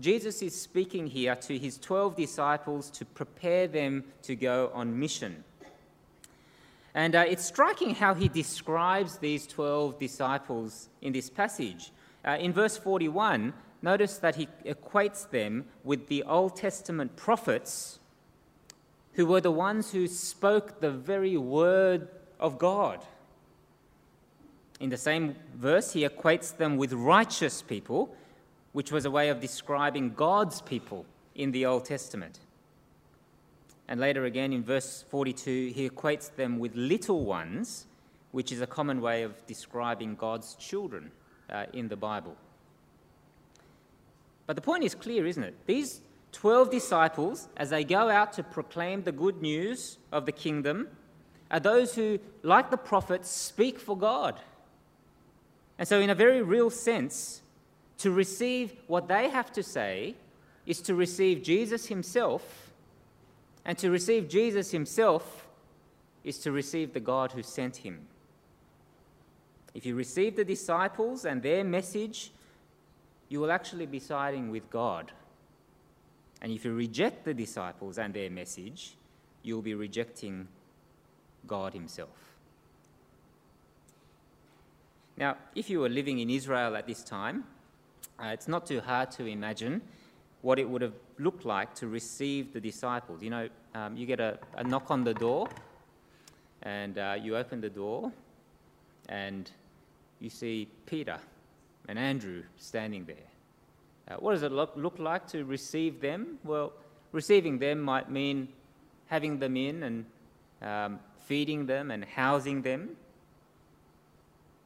Jesus 0.00 0.40
is 0.40 0.58
speaking 0.58 1.06
here 1.06 1.36
to 1.36 1.58
his 1.58 1.76
12 1.78 2.16
disciples 2.16 2.90
to 2.90 3.04
prepare 3.04 3.66
them 3.66 4.04
to 4.22 4.34
go 4.34 4.70
on 4.72 4.98
mission. 4.98 5.44
And 6.94 7.14
uh, 7.14 7.24
it's 7.28 7.44
striking 7.44 7.94
how 7.94 8.14
he 8.14 8.28
describes 8.28 9.18
these 9.18 9.46
12 9.46 9.98
disciples 9.98 10.88
in 11.02 11.12
this 11.12 11.28
passage. 11.28 11.92
Uh, 12.24 12.38
in 12.40 12.52
verse 12.52 12.78
41, 12.78 13.52
notice 13.82 14.16
that 14.18 14.36
he 14.36 14.48
equates 14.64 15.28
them 15.28 15.66
with 15.84 16.08
the 16.08 16.22
Old 16.22 16.56
Testament 16.56 17.16
prophets 17.16 17.98
who 19.14 19.26
were 19.26 19.40
the 19.40 19.50
ones 19.50 19.92
who 19.92 20.06
spoke 20.06 20.80
the 20.80 20.90
very 20.90 21.36
word 21.36 22.08
of 22.38 22.58
God. 22.58 23.04
In 24.80 24.88
the 24.88 24.96
same 24.96 25.36
verse, 25.54 25.92
he 25.92 26.08
equates 26.08 26.56
them 26.56 26.78
with 26.78 26.94
righteous 26.94 27.60
people 27.60 28.16
which 28.72 28.92
was 28.92 29.04
a 29.04 29.10
way 29.10 29.28
of 29.28 29.40
describing 29.40 30.14
God's 30.14 30.60
people 30.60 31.06
in 31.34 31.52
the 31.52 31.66
Old 31.66 31.84
Testament. 31.84 32.40
And 33.88 34.00
later 34.00 34.24
again 34.24 34.52
in 34.52 34.62
verse 34.62 35.04
42, 35.08 35.72
he 35.74 35.88
equates 35.88 36.34
them 36.34 36.58
with 36.58 36.76
little 36.76 37.24
ones, 37.24 37.86
which 38.30 38.52
is 38.52 38.60
a 38.60 38.66
common 38.66 39.00
way 39.00 39.24
of 39.24 39.44
describing 39.46 40.14
God's 40.14 40.54
children 40.54 41.10
uh, 41.50 41.66
in 41.72 41.88
the 41.88 41.96
Bible. 41.96 42.36
But 44.46 44.54
the 44.56 44.62
point 44.62 44.84
is 44.84 44.94
clear, 44.94 45.26
isn't 45.26 45.42
it? 45.42 45.54
These 45.66 46.00
12 46.32 46.70
disciples, 46.70 47.48
as 47.56 47.70
they 47.70 47.84
go 47.84 48.08
out 48.08 48.32
to 48.34 48.42
proclaim 48.42 49.02
the 49.02 49.12
good 49.12 49.42
news 49.42 49.98
of 50.12 50.26
the 50.26 50.32
kingdom, 50.32 50.88
are 51.50 51.60
those 51.60 51.94
who, 51.96 52.20
like 52.42 52.70
the 52.70 52.76
prophets, 52.76 53.28
speak 53.28 53.78
for 53.78 53.96
God. 53.96 54.40
And 55.78 55.88
so, 55.88 55.98
in 55.98 56.10
a 56.10 56.14
very 56.14 56.42
real 56.42 56.70
sense, 56.70 57.42
to 58.00 58.10
receive 58.10 58.72
what 58.86 59.08
they 59.08 59.28
have 59.28 59.52
to 59.52 59.62
say 59.62 60.14
is 60.66 60.80
to 60.82 60.94
receive 60.94 61.42
Jesus 61.42 61.86
himself, 61.86 62.72
and 63.64 63.76
to 63.78 63.90
receive 63.90 64.28
Jesus 64.28 64.70
himself 64.70 65.46
is 66.24 66.38
to 66.38 66.52
receive 66.52 66.92
the 66.92 67.00
God 67.00 67.32
who 67.32 67.42
sent 67.42 67.76
him. 67.76 68.06
If 69.74 69.86
you 69.86 69.94
receive 69.94 70.36
the 70.36 70.44
disciples 70.44 71.24
and 71.24 71.42
their 71.42 71.62
message, 71.62 72.32
you 73.28 73.40
will 73.40 73.52
actually 73.52 73.86
be 73.86 74.00
siding 74.00 74.50
with 74.50 74.68
God. 74.70 75.12
And 76.42 76.50
if 76.52 76.64
you 76.64 76.74
reject 76.74 77.24
the 77.24 77.34
disciples 77.34 77.98
and 77.98 78.12
their 78.12 78.30
message, 78.30 78.94
you 79.42 79.54
will 79.54 79.62
be 79.62 79.74
rejecting 79.74 80.48
God 81.46 81.74
Himself. 81.74 82.08
Now, 85.16 85.36
if 85.54 85.68
you 85.68 85.80
were 85.80 85.88
living 85.88 86.18
in 86.18 86.30
Israel 86.30 86.76
at 86.76 86.86
this 86.86 87.04
time, 87.04 87.44
uh, 88.22 88.28
it's 88.28 88.48
not 88.48 88.66
too 88.66 88.80
hard 88.80 89.10
to 89.12 89.26
imagine 89.26 89.80
what 90.42 90.58
it 90.58 90.68
would 90.68 90.82
have 90.82 90.94
looked 91.18 91.44
like 91.44 91.74
to 91.74 91.88
receive 91.88 92.52
the 92.52 92.60
disciples. 92.60 93.22
You 93.22 93.30
know, 93.30 93.48
um, 93.74 93.96
you 93.96 94.06
get 94.06 94.20
a, 94.20 94.38
a, 94.56 94.64
knock 94.64 94.90
on 94.90 95.04
the 95.04 95.14
door, 95.14 95.48
and 96.62 96.98
uh, 96.98 97.16
you 97.20 97.36
open 97.36 97.60
the 97.60 97.70
door, 97.70 98.12
and 99.08 99.50
you 100.18 100.30
see 100.30 100.68
Peter 100.86 101.18
and 101.88 101.98
Andrew 101.98 102.42
standing 102.56 103.04
there. 103.04 103.16
Uh, 104.08 104.16
what 104.18 104.32
does 104.32 104.42
it 104.42 104.52
look, 104.52 104.72
look 104.76 104.98
like 104.98 105.26
to 105.28 105.44
receive 105.44 106.00
them? 106.00 106.38
Well, 106.44 106.72
receiving 107.12 107.58
them 107.58 107.80
might 107.80 108.10
mean 108.10 108.48
having 109.06 109.38
them 109.38 109.56
in 109.56 109.82
and 109.82 110.04
um, 110.62 111.00
feeding 111.26 111.66
them 111.66 111.90
and 111.90 112.04
housing 112.04 112.62
them. 112.62 112.96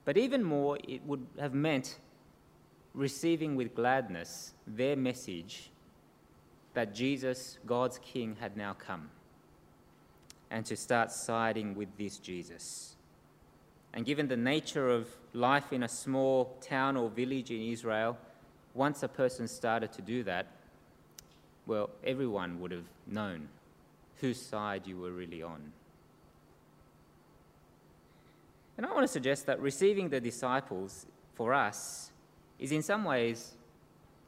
But 0.04 0.16
even 0.18 0.42
more, 0.42 0.78
it 0.86 1.02
would 1.06 1.26
have 1.38 1.54
meant 1.54 1.98
receiving 2.94 3.56
with 3.56 3.74
gladness 3.74 4.54
their 4.66 4.96
message 4.96 5.70
that 6.74 6.94
Jesus, 6.94 7.58
God's 7.66 7.98
King, 7.98 8.36
had 8.40 8.56
now 8.56 8.74
come, 8.74 9.10
and 10.50 10.64
to 10.66 10.76
start 10.76 11.10
siding 11.12 11.74
with 11.74 11.88
this 11.98 12.18
Jesus. 12.18 12.96
And 13.92 14.04
given 14.04 14.28
the 14.28 14.36
nature 14.36 14.90
of 14.90 15.08
life 15.32 15.72
in 15.72 15.82
a 15.82 15.88
small 15.88 16.56
town 16.60 16.96
or 16.96 17.08
village 17.08 17.50
in 17.50 17.60
Israel, 17.60 18.16
once 18.74 19.02
a 19.02 19.08
person 19.08 19.46
started 19.46 19.92
to 19.92 20.02
do 20.02 20.24
that, 20.24 20.46
well, 21.66 21.90
everyone 22.04 22.60
would 22.60 22.72
have 22.72 22.86
known 23.06 23.48
whose 24.20 24.40
side 24.40 24.86
you 24.86 24.98
were 24.98 25.12
really 25.12 25.42
on. 25.42 25.72
And 28.76 28.84
I 28.84 28.92
want 28.92 29.04
to 29.04 29.12
suggest 29.12 29.46
that 29.46 29.60
receiving 29.60 30.08
the 30.08 30.20
disciples 30.20 31.06
for 31.34 31.54
us 31.54 32.10
is 32.58 32.72
in 32.72 32.82
some 32.82 33.04
ways 33.04 33.52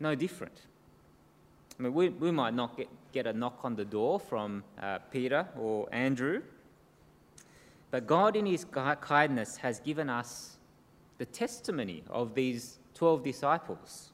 no 0.01 0.15
different. 0.15 0.61
I 1.79 1.83
mean, 1.83 1.95
we, 1.95 2.09
we 2.09 2.31
might 2.31 2.55
not 2.55 2.77
get, 2.77 2.89
get 3.12 3.27
a 3.27 3.33
knock 3.33 3.61
on 3.62 3.77
the 3.77 3.85
door 3.85 4.19
from 4.19 4.65
uh, 4.81 4.99
Peter 5.11 5.47
or 5.59 5.89
Andrew, 5.93 6.43
but 7.91 8.07
God, 8.07 8.37
in 8.37 8.47
His 8.47 8.65
kindness, 9.01 9.57
has 9.59 9.81
given 9.81 10.11
us 10.11 10.57
the 11.19 11.27
testimony 11.27 12.03
of 12.11 12.35
these 12.35 12.79
12 12.95 13.23
disciples 13.23 14.11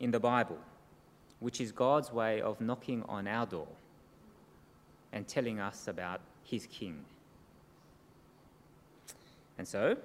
in 0.00 0.10
the 0.10 0.20
Bible, 0.20 0.58
which 1.40 1.60
is 1.60 1.72
God's 1.72 2.12
way 2.12 2.40
of 2.40 2.60
knocking 2.60 3.02
on 3.08 3.26
our 3.26 3.46
door 3.46 3.68
and 5.12 5.26
telling 5.26 5.60
us 5.60 5.88
about 5.88 6.20
His 6.42 6.66
King. 6.66 7.04
And 9.56 9.66
so, 9.66 9.96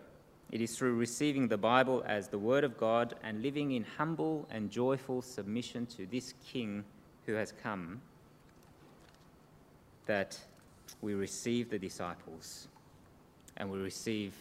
it 0.51 0.61
is 0.61 0.75
through 0.75 0.95
receiving 0.95 1.47
the 1.47 1.57
Bible 1.57 2.03
as 2.07 2.27
the 2.27 2.39
Word 2.39 2.63
of 2.63 2.77
God 2.77 3.15
and 3.23 3.41
living 3.41 3.71
in 3.71 3.85
humble 3.97 4.47
and 4.49 4.71
joyful 4.71 5.21
submission 5.21 5.85
to 5.97 6.07
this 6.07 6.33
King 6.45 6.83
who 7.25 7.33
has 7.33 7.53
come 7.63 8.01
that 10.07 10.39
we 11.01 11.13
receive 11.13 11.69
the 11.69 11.77
disciples 11.77 12.67
and 13.57 13.69
we 13.69 13.77
receive 13.77 14.33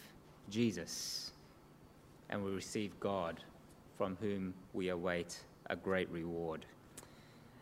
Jesus 0.49 1.31
and 2.31 2.43
we 2.43 2.51
receive 2.51 2.99
God 2.99 3.39
from 3.97 4.17
whom 4.19 4.53
we 4.73 4.89
await 4.89 5.37
a 5.69 5.75
great 5.75 6.09
reward. 6.09 6.65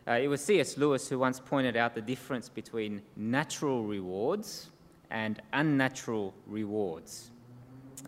Uh, 0.06 0.12
it 0.12 0.28
was 0.28 0.42
C.S. 0.42 0.78
Lewis 0.78 1.06
who 1.06 1.18
once 1.18 1.38
pointed 1.38 1.76
out 1.76 1.94
the 1.94 2.00
difference 2.00 2.48
between 2.48 3.02
natural 3.16 3.84
rewards 3.84 4.70
and 5.10 5.42
unnatural 5.52 6.32
rewards. 6.46 7.30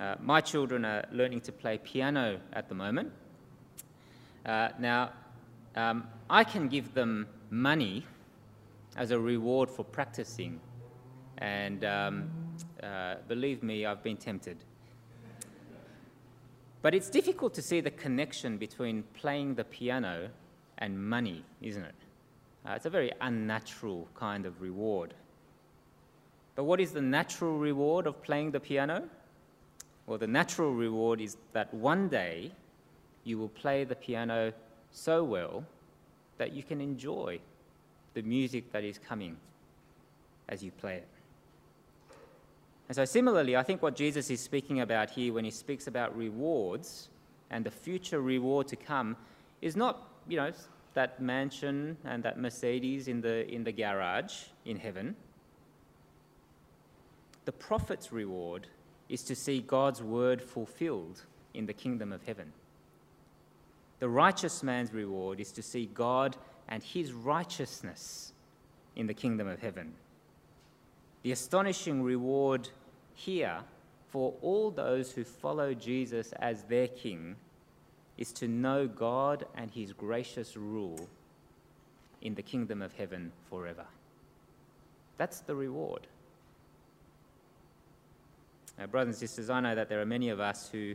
Uh, 0.00 0.14
my 0.18 0.40
children 0.40 0.86
are 0.86 1.04
learning 1.12 1.42
to 1.42 1.52
play 1.52 1.76
piano 1.76 2.40
at 2.54 2.70
the 2.70 2.74
moment. 2.74 3.12
Uh, 4.46 4.70
now, 4.78 5.10
um, 5.76 6.08
I 6.30 6.42
can 6.42 6.68
give 6.68 6.94
them 6.94 7.26
money 7.50 8.06
as 8.96 9.10
a 9.10 9.18
reward 9.18 9.68
for 9.68 9.84
practicing, 9.84 10.58
and 11.36 11.84
um, 11.84 12.30
uh, 12.82 13.16
believe 13.28 13.62
me, 13.62 13.84
I've 13.84 14.02
been 14.02 14.16
tempted. 14.16 14.56
But 16.80 16.94
it's 16.94 17.10
difficult 17.10 17.52
to 17.54 17.62
see 17.62 17.82
the 17.82 17.90
connection 17.90 18.56
between 18.56 19.02
playing 19.12 19.56
the 19.56 19.64
piano 19.64 20.30
and 20.78 20.98
money, 20.98 21.44
isn't 21.60 21.84
it? 21.84 21.94
Uh, 22.64 22.72
it's 22.72 22.86
a 22.86 22.90
very 22.90 23.12
unnatural 23.20 24.08
kind 24.14 24.46
of 24.46 24.62
reward. 24.62 25.12
But 26.54 26.64
what 26.64 26.80
is 26.80 26.92
the 26.92 27.02
natural 27.02 27.58
reward 27.58 28.06
of 28.06 28.22
playing 28.22 28.52
the 28.52 28.60
piano? 28.60 29.04
Well, 30.10 30.18
the 30.18 30.26
natural 30.26 30.74
reward 30.74 31.20
is 31.20 31.36
that 31.52 31.72
one 31.72 32.08
day 32.08 32.50
you 33.22 33.38
will 33.38 33.48
play 33.48 33.84
the 33.84 33.94
piano 33.94 34.52
so 34.90 35.22
well 35.22 35.64
that 36.36 36.52
you 36.52 36.64
can 36.64 36.80
enjoy 36.80 37.38
the 38.14 38.22
music 38.22 38.72
that 38.72 38.82
is 38.82 38.98
coming 38.98 39.36
as 40.48 40.64
you 40.64 40.72
play 40.72 40.96
it. 40.96 41.06
And 42.88 42.96
so, 42.96 43.04
similarly, 43.04 43.56
I 43.56 43.62
think 43.62 43.82
what 43.82 43.94
Jesus 43.94 44.30
is 44.30 44.40
speaking 44.40 44.80
about 44.80 45.10
here 45.10 45.32
when 45.32 45.44
he 45.44 45.50
speaks 45.52 45.86
about 45.86 46.16
rewards 46.16 47.08
and 47.48 47.64
the 47.64 47.70
future 47.70 48.20
reward 48.20 48.66
to 48.66 48.74
come 48.74 49.16
is 49.62 49.76
not, 49.76 50.08
you 50.26 50.38
know, 50.38 50.50
that 50.94 51.22
mansion 51.22 51.96
and 52.04 52.20
that 52.24 52.36
Mercedes 52.36 53.06
in 53.06 53.20
the, 53.20 53.48
in 53.48 53.62
the 53.62 53.70
garage 53.70 54.46
in 54.64 54.76
heaven. 54.76 55.14
The 57.44 57.52
prophet's 57.52 58.10
reward 58.10 58.66
is 59.10 59.22
to 59.24 59.34
see 59.34 59.60
God's 59.60 60.02
word 60.02 60.40
fulfilled 60.40 61.22
in 61.52 61.66
the 61.66 61.72
kingdom 61.72 62.12
of 62.12 62.22
heaven. 62.22 62.52
The 63.98 64.08
righteous 64.08 64.62
man's 64.62 64.94
reward 64.94 65.40
is 65.40 65.52
to 65.52 65.62
see 65.62 65.90
God 65.92 66.36
and 66.68 66.82
his 66.82 67.12
righteousness 67.12 68.32
in 68.96 69.08
the 69.08 69.14
kingdom 69.14 69.48
of 69.48 69.60
heaven. 69.60 69.92
The 71.22 71.32
astonishing 71.32 72.02
reward 72.02 72.68
here 73.14 73.58
for 74.08 74.34
all 74.40 74.70
those 74.70 75.12
who 75.12 75.24
follow 75.24 75.74
Jesus 75.74 76.32
as 76.38 76.62
their 76.62 76.88
king 76.88 77.36
is 78.16 78.32
to 78.34 78.48
know 78.48 78.86
God 78.86 79.44
and 79.56 79.70
his 79.70 79.92
gracious 79.92 80.56
rule 80.56 81.08
in 82.22 82.34
the 82.34 82.42
kingdom 82.42 82.80
of 82.80 82.92
heaven 82.92 83.32
forever. 83.48 83.86
That's 85.18 85.40
the 85.40 85.54
reward. 85.54 86.06
Now, 88.80 88.86
brothers 88.86 89.20
and 89.20 89.28
sisters, 89.28 89.50
I 89.50 89.60
know 89.60 89.74
that 89.74 89.90
there 89.90 90.00
are 90.00 90.06
many 90.06 90.30
of 90.30 90.40
us 90.40 90.70
who 90.72 90.94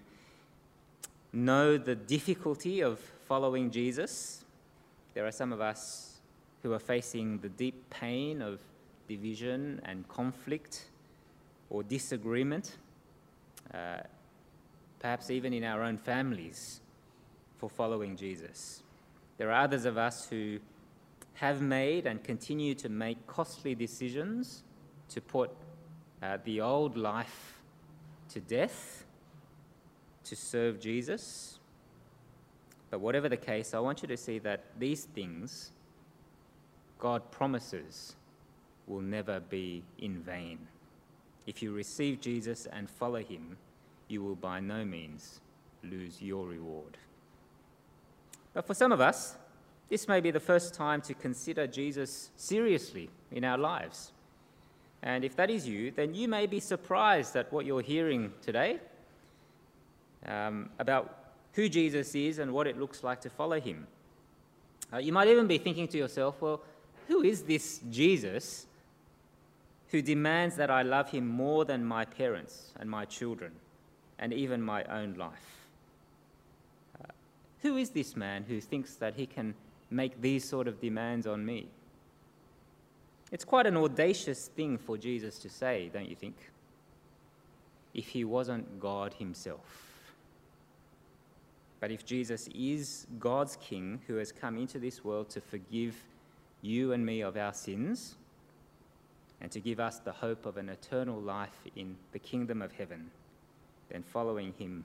know 1.32 1.78
the 1.78 1.94
difficulty 1.94 2.82
of 2.82 2.98
following 3.28 3.70
Jesus. 3.70 4.44
There 5.14 5.28
are 5.28 5.32
some 5.32 5.54
of 5.54 5.62
us 5.62 6.18
who 6.64 6.74
are 6.74 6.80
facing 6.80 7.38
the 7.38 7.50
deep 7.50 7.92
pain 7.92 8.42
of 8.42 8.60
division 9.08 9.82
and 9.86 10.08
conflict 10.08 10.86
or 11.70 11.84
disagreement, 11.84 12.78
uh, 13.72 13.98
perhaps 14.98 15.30
even 15.30 15.54
in 15.54 15.64
our 15.64 15.84
own 15.84 16.00
families, 16.00 16.82
for 17.60 17.70
following 17.70 18.18
Jesus. 18.18 18.82
There 19.38 19.52
are 19.52 19.64
others 19.64 19.86
of 19.86 19.96
us 19.96 20.28
who 20.28 20.58
have 21.36 21.62
made 21.62 22.08
and 22.08 22.24
continue 22.24 22.74
to 22.74 22.90
make 22.90 23.28
costly 23.28 23.76
decisions 23.76 24.64
to 25.10 25.22
put 25.22 25.52
uh, 26.24 26.40
the 26.46 26.62
old 26.62 26.98
life 26.98 27.55
to 28.36 28.42
death 28.42 29.06
to 30.26 30.36
serve 30.36 30.82
Jesus. 30.82 31.58
But 32.92 33.00
whatever 33.00 33.30
the 33.30 33.38
case, 33.38 33.74
I 33.74 33.80
want 33.80 34.02
you 34.02 34.10
to 34.10 34.18
see 34.18 34.40
that 34.40 34.66
these 34.78 35.06
things 35.06 35.72
God 37.00 37.32
promises 37.32 38.18
will 38.88 39.00
never 39.00 39.40
be 39.40 39.84
in 40.00 40.20
vain. 40.20 40.60
If 41.48 41.64
you 41.64 41.72
receive 41.72 42.20
Jesus 42.20 42.68
and 42.74 42.90
follow 42.90 43.24
him, 43.24 43.56
you 44.10 44.22
will 44.22 44.36
by 44.36 44.60
no 44.60 44.84
means 44.84 45.40
lose 45.82 46.22
your 46.22 46.46
reward. 46.46 46.98
But 48.54 48.68
for 48.68 48.74
some 48.74 48.92
of 48.92 49.00
us, 49.00 49.38
this 49.88 50.10
may 50.10 50.20
be 50.20 50.32
the 50.32 50.42
first 50.42 50.74
time 50.74 51.02
to 51.04 51.14
consider 51.14 51.68
Jesus 51.68 52.32
seriously 52.36 53.10
in 53.32 53.46
our 53.46 53.58
lives. 53.58 54.12
And 55.06 55.24
if 55.24 55.36
that 55.36 55.52
is 55.52 55.68
you, 55.68 55.92
then 55.92 56.16
you 56.16 56.28
may 56.28 56.48
be 56.48 56.60
surprised 56.60 57.36
at 57.36 57.54
what 57.54 57.66
you're 57.66 57.82
hearing 57.82 58.34
today 58.42 58.80
um, 60.26 60.72
about 60.80 61.26
who 61.54 61.70
Jesus 61.70 62.16
is 62.16 62.40
and 62.40 62.52
what 62.52 62.66
it 62.66 62.80
looks 62.80 63.04
like 63.04 63.22
to 63.22 63.30
follow 63.30 63.62
him. 63.62 63.86
Uh, 64.92 64.98
you 64.98 65.14
might 65.14 65.28
even 65.28 65.46
be 65.46 65.60
thinking 65.60 65.88
to 65.90 65.98
yourself, 65.98 66.42
well, 66.42 66.60
who 67.08 67.22
is 67.22 67.44
this 67.44 67.82
Jesus 67.92 68.66
who 69.90 70.02
demands 70.02 70.56
that 70.56 70.72
I 70.72 70.82
love 70.82 71.12
him 71.12 71.28
more 71.28 71.66
than 71.66 71.86
my 71.86 72.04
parents 72.04 72.74
and 72.80 72.90
my 72.90 73.06
children 73.06 73.52
and 74.18 74.34
even 74.34 74.60
my 74.60 74.84
own 74.86 75.14
life? 75.14 75.68
Uh, 77.00 77.12
who 77.62 77.78
is 77.78 77.92
this 77.92 78.16
man 78.16 78.44
who 78.48 78.60
thinks 78.60 78.96
that 78.96 79.14
he 79.14 79.28
can 79.28 79.54
make 79.92 80.20
these 80.20 80.44
sort 80.44 80.68
of 80.68 80.82
demands 80.82 81.28
on 81.28 81.46
me? 81.46 81.68
It's 83.32 83.44
quite 83.46 83.66
an 83.66 83.78
audacious 83.78 84.48
thing 84.48 84.78
for 84.78 84.98
Jesus 84.98 85.40
to 85.40 85.50
say, 85.50 85.90
don't 85.94 86.10
you 86.10 86.16
think? 86.16 86.36
If 87.94 88.08
he 88.08 88.24
wasn't 88.24 88.80
God 88.80 89.14
himself. 89.16 89.86
But 91.80 91.92
if 91.92 92.06
Jesus 92.06 92.48
is 92.54 93.08
God's 93.20 93.58
King 93.58 94.00
who 94.08 94.16
has 94.16 94.32
come 94.32 94.58
into 94.58 94.80
this 94.80 95.04
world 95.04 95.30
to 95.30 95.42
forgive 95.42 95.96
you 96.62 96.94
and 96.94 97.06
me 97.06 97.22
of 97.22 97.38
our 97.38 97.54
sins 97.54 98.16
and 99.42 99.52
to 99.52 99.60
give 99.60 99.80
us 99.80 100.00
the 100.00 100.12
hope 100.12 100.46
of 100.46 100.58
an 100.58 100.70
eternal 100.70 101.20
life 101.20 101.60
in 101.76 101.96
the 102.12 102.20
kingdom 102.20 102.62
of 102.62 102.72
heaven, 102.72 103.12
then 103.90 104.04
following 104.04 104.54
him 104.58 104.84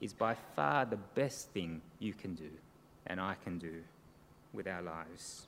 is 0.00 0.12
by 0.12 0.36
far 0.54 0.84
the 0.84 0.98
best 1.14 1.48
thing 1.50 1.80
you 1.98 2.12
can 2.12 2.34
do 2.34 2.50
and 3.06 3.20
I 3.20 3.34
can 3.42 3.58
do 3.58 3.82
with 4.52 4.68
our 4.68 4.82
lives. 4.82 5.46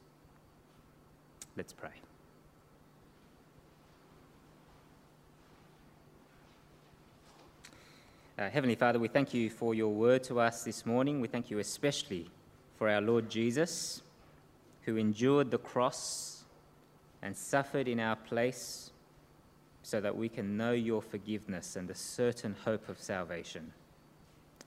Let's 1.57 1.73
pray. 1.73 1.91
Uh, 8.39 8.49
Heavenly 8.49 8.75
Father, 8.75 8.99
we 8.99 9.09
thank 9.09 9.35
you 9.35 9.51
for 9.51 9.75
your 9.75 9.93
word 9.93 10.25
to 10.25 10.41
us 10.41 10.65
this 10.65 10.87
morning. 10.87 11.21
We 11.21 11.29
thank 11.29 11.51
you 11.51 11.59
especially 11.59 12.31
for 12.79 12.89
our 12.89 13.03
Lord 13.03 13.29
Jesus, 13.29 14.01
who 14.83 14.97
endured 14.97 15.51
the 15.51 15.59
cross 15.59 16.45
and 17.21 17.37
suffered 17.37 17.87
in 17.87 18.01
our 18.01 18.17
place 18.17 18.93
so 19.83 20.01
that 20.01 20.17
we 20.17 20.31
can 20.31 20.57
know 20.57 20.73
your 20.73 21.03
forgiveness 21.03 21.77
and 21.77 21.87
the 21.87 21.95
certain 21.95 22.57
hope 22.65 22.89
of 22.89 22.99
salvation. 22.99 23.73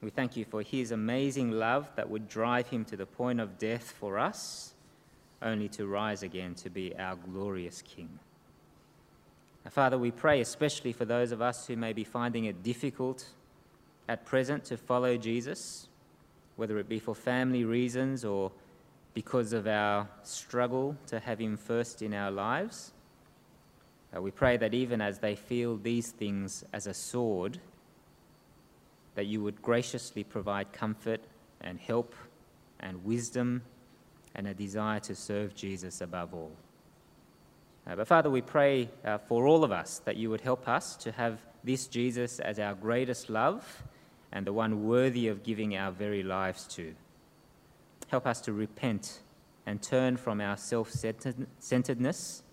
We 0.02 0.12
thank 0.12 0.38
you 0.38 0.46
for 0.46 0.62
his 0.62 0.91
amazing 0.91 1.52
love 1.52 1.89
that 1.96 2.10
would 2.10 2.28
drive 2.30 2.67
him 2.67 2.86
to 2.86 2.98
the 2.98 3.06
point 3.06 3.39
of 3.39 3.58
death 3.58 3.96
for 4.00 4.19
us, 4.19 4.73
only 5.44 5.68
to 5.70 5.86
rise 5.86 6.24
again 6.24 6.56
to 6.56 6.70
be 6.70 6.96
our 6.98 7.16
glorious 7.16 7.82
King. 7.82 8.20
Now, 9.64 9.72
Father, 9.72 9.98
we 9.98 10.12
pray 10.12 10.42
especially 10.42 10.94
for 10.94 11.06
those 11.06 11.32
of 11.32 11.42
us 11.42 11.68
who 11.68 11.76
may 11.76 11.94
be 11.94 12.04
finding 12.04 12.46
it 12.46 12.64
difficult 12.64 13.26
at 14.08 14.26
present 14.26 14.66
to 14.66 14.78
follow 14.78 15.18
Jesus, 15.18 15.88
whether 16.56 16.78
it 16.80 16.90
be 16.90 17.00
for 17.00 17.16
family 17.16 17.64
reasons 17.64 18.26
or 18.26 18.52
because 19.14 19.54
of 19.54 19.68
our 19.68 20.08
struggle 20.24 20.96
to 21.08 21.20
have 21.20 21.40
him 21.40 21.56
first 21.56 22.02
in 22.02 22.14
our 22.14 22.32
lives. 22.32 22.92
Uh, 24.16 24.22
we 24.22 24.32
pray 24.32 24.58
that 24.58 24.74
even 24.74 25.02
as 25.02 25.20
they 25.20 25.36
feel 25.36 25.78
these 25.78 26.12
things 26.12 26.64
as 26.74 26.88
a 26.88 26.94
sword, 26.94 27.60
that 29.16 29.26
you 29.26 29.42
would 29.42 29.62
graciously 29.62 30.24
provide 30.24 30.74
comfort 30.74 31.22
and 31.62 31.80
help 31.80 32.14
and 32.80 33.06
wisdom 33.06 33.62
and 34.36 34.48
a 34.48 34.54
desire 34.54 35.00
to 35.02 35.15
serve 35.15 35.56
Jesus 35.56 36.02
above 36.02 36.34
all. 36.34 36.52
Uh, 37.86 37.96
but 37.96 38.08
Father, 38.08 38.30
we 38.30 38.41
pray 38.41 38.89
uh, 39.04 39.17
for 39.17 39.46
all 39.46 39.63
of 39.63 39.72
us 39.72 40.00
that 40.06 40.15
you 40.15 40.30
would 40.30 40.41
help 40.41 40.67
us 40.67 40.96
to 40.98 41.12
have 41.12 41.39
this 41.63 41.88
Jesus 41.88 42.39
as 42.39 42.60
our 42.60 42.74
greatest 42.74 43.30
love 43.30 43.84
and 44.32 44.48
the 44.48 44.54
one 44.54 44.86
worthy 44.86 45.28
of 45.28 45.43
giving 45.43 45.76
our 45.76 45.91
very 45.91 46.24
lives 46.24 46.65
to. 46.67 46.93
Help 48.08 48.26
us 48.26 48.41
to 48.41 48.54
repent 48.54 49.19
and 49.65 49.82
turn 49.82 50.17
from 50.17 50.41
our 50.41 50.58
self 50.58 50.91
centeredness 51.60 52.43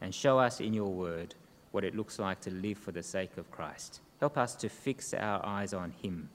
and 0.00 0.14
show 0.14 0.38
us 0.38 0.60
in 0.60 0.74
your 0.74 0.88
word 0.88 1.34
what 1.70 1.84
it 1.84 1.94
looks 1.94 2.18
like 2.18 2.40
to 2.40 2.50
live 2.50 2.78
for 2.78 2.92
the 2.92 3.02
sake 3.02 3.36
of 3.36 3.50
Christ. 3.50 4.00
Help 4.18 4.36
us 4.36 4.54
to 4.56 4.68
fix 4.68 5.14
our 5.14 5.44
eyes 5.44 5.72
on 5.72 5.92
Him 6.02 6.28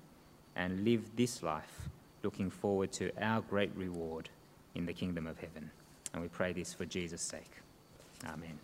and 0.56 0.84
live 0.84 1.16
this 1.16 1.44
life 1.44 1.90
looking 2.24 2.50
forward 2.50 2.92
to 2.94 3.12
our 3.22 3.42
great 3.42 3.76
reward 3.76 4.30
in 4.76 4.86
the 4.86 4.94
kingdom 4.94 5.26
of 5.28 5.38
heaven. 5.40 5.72
And 6.14 6.22
we 6.22 6.30
pray 6.30 6.54
this 6.54 6.74
for 6.74 6.86
Jesus' 6.86 7.22
sake. 7.22 7.52
Amen. 8.26 8.60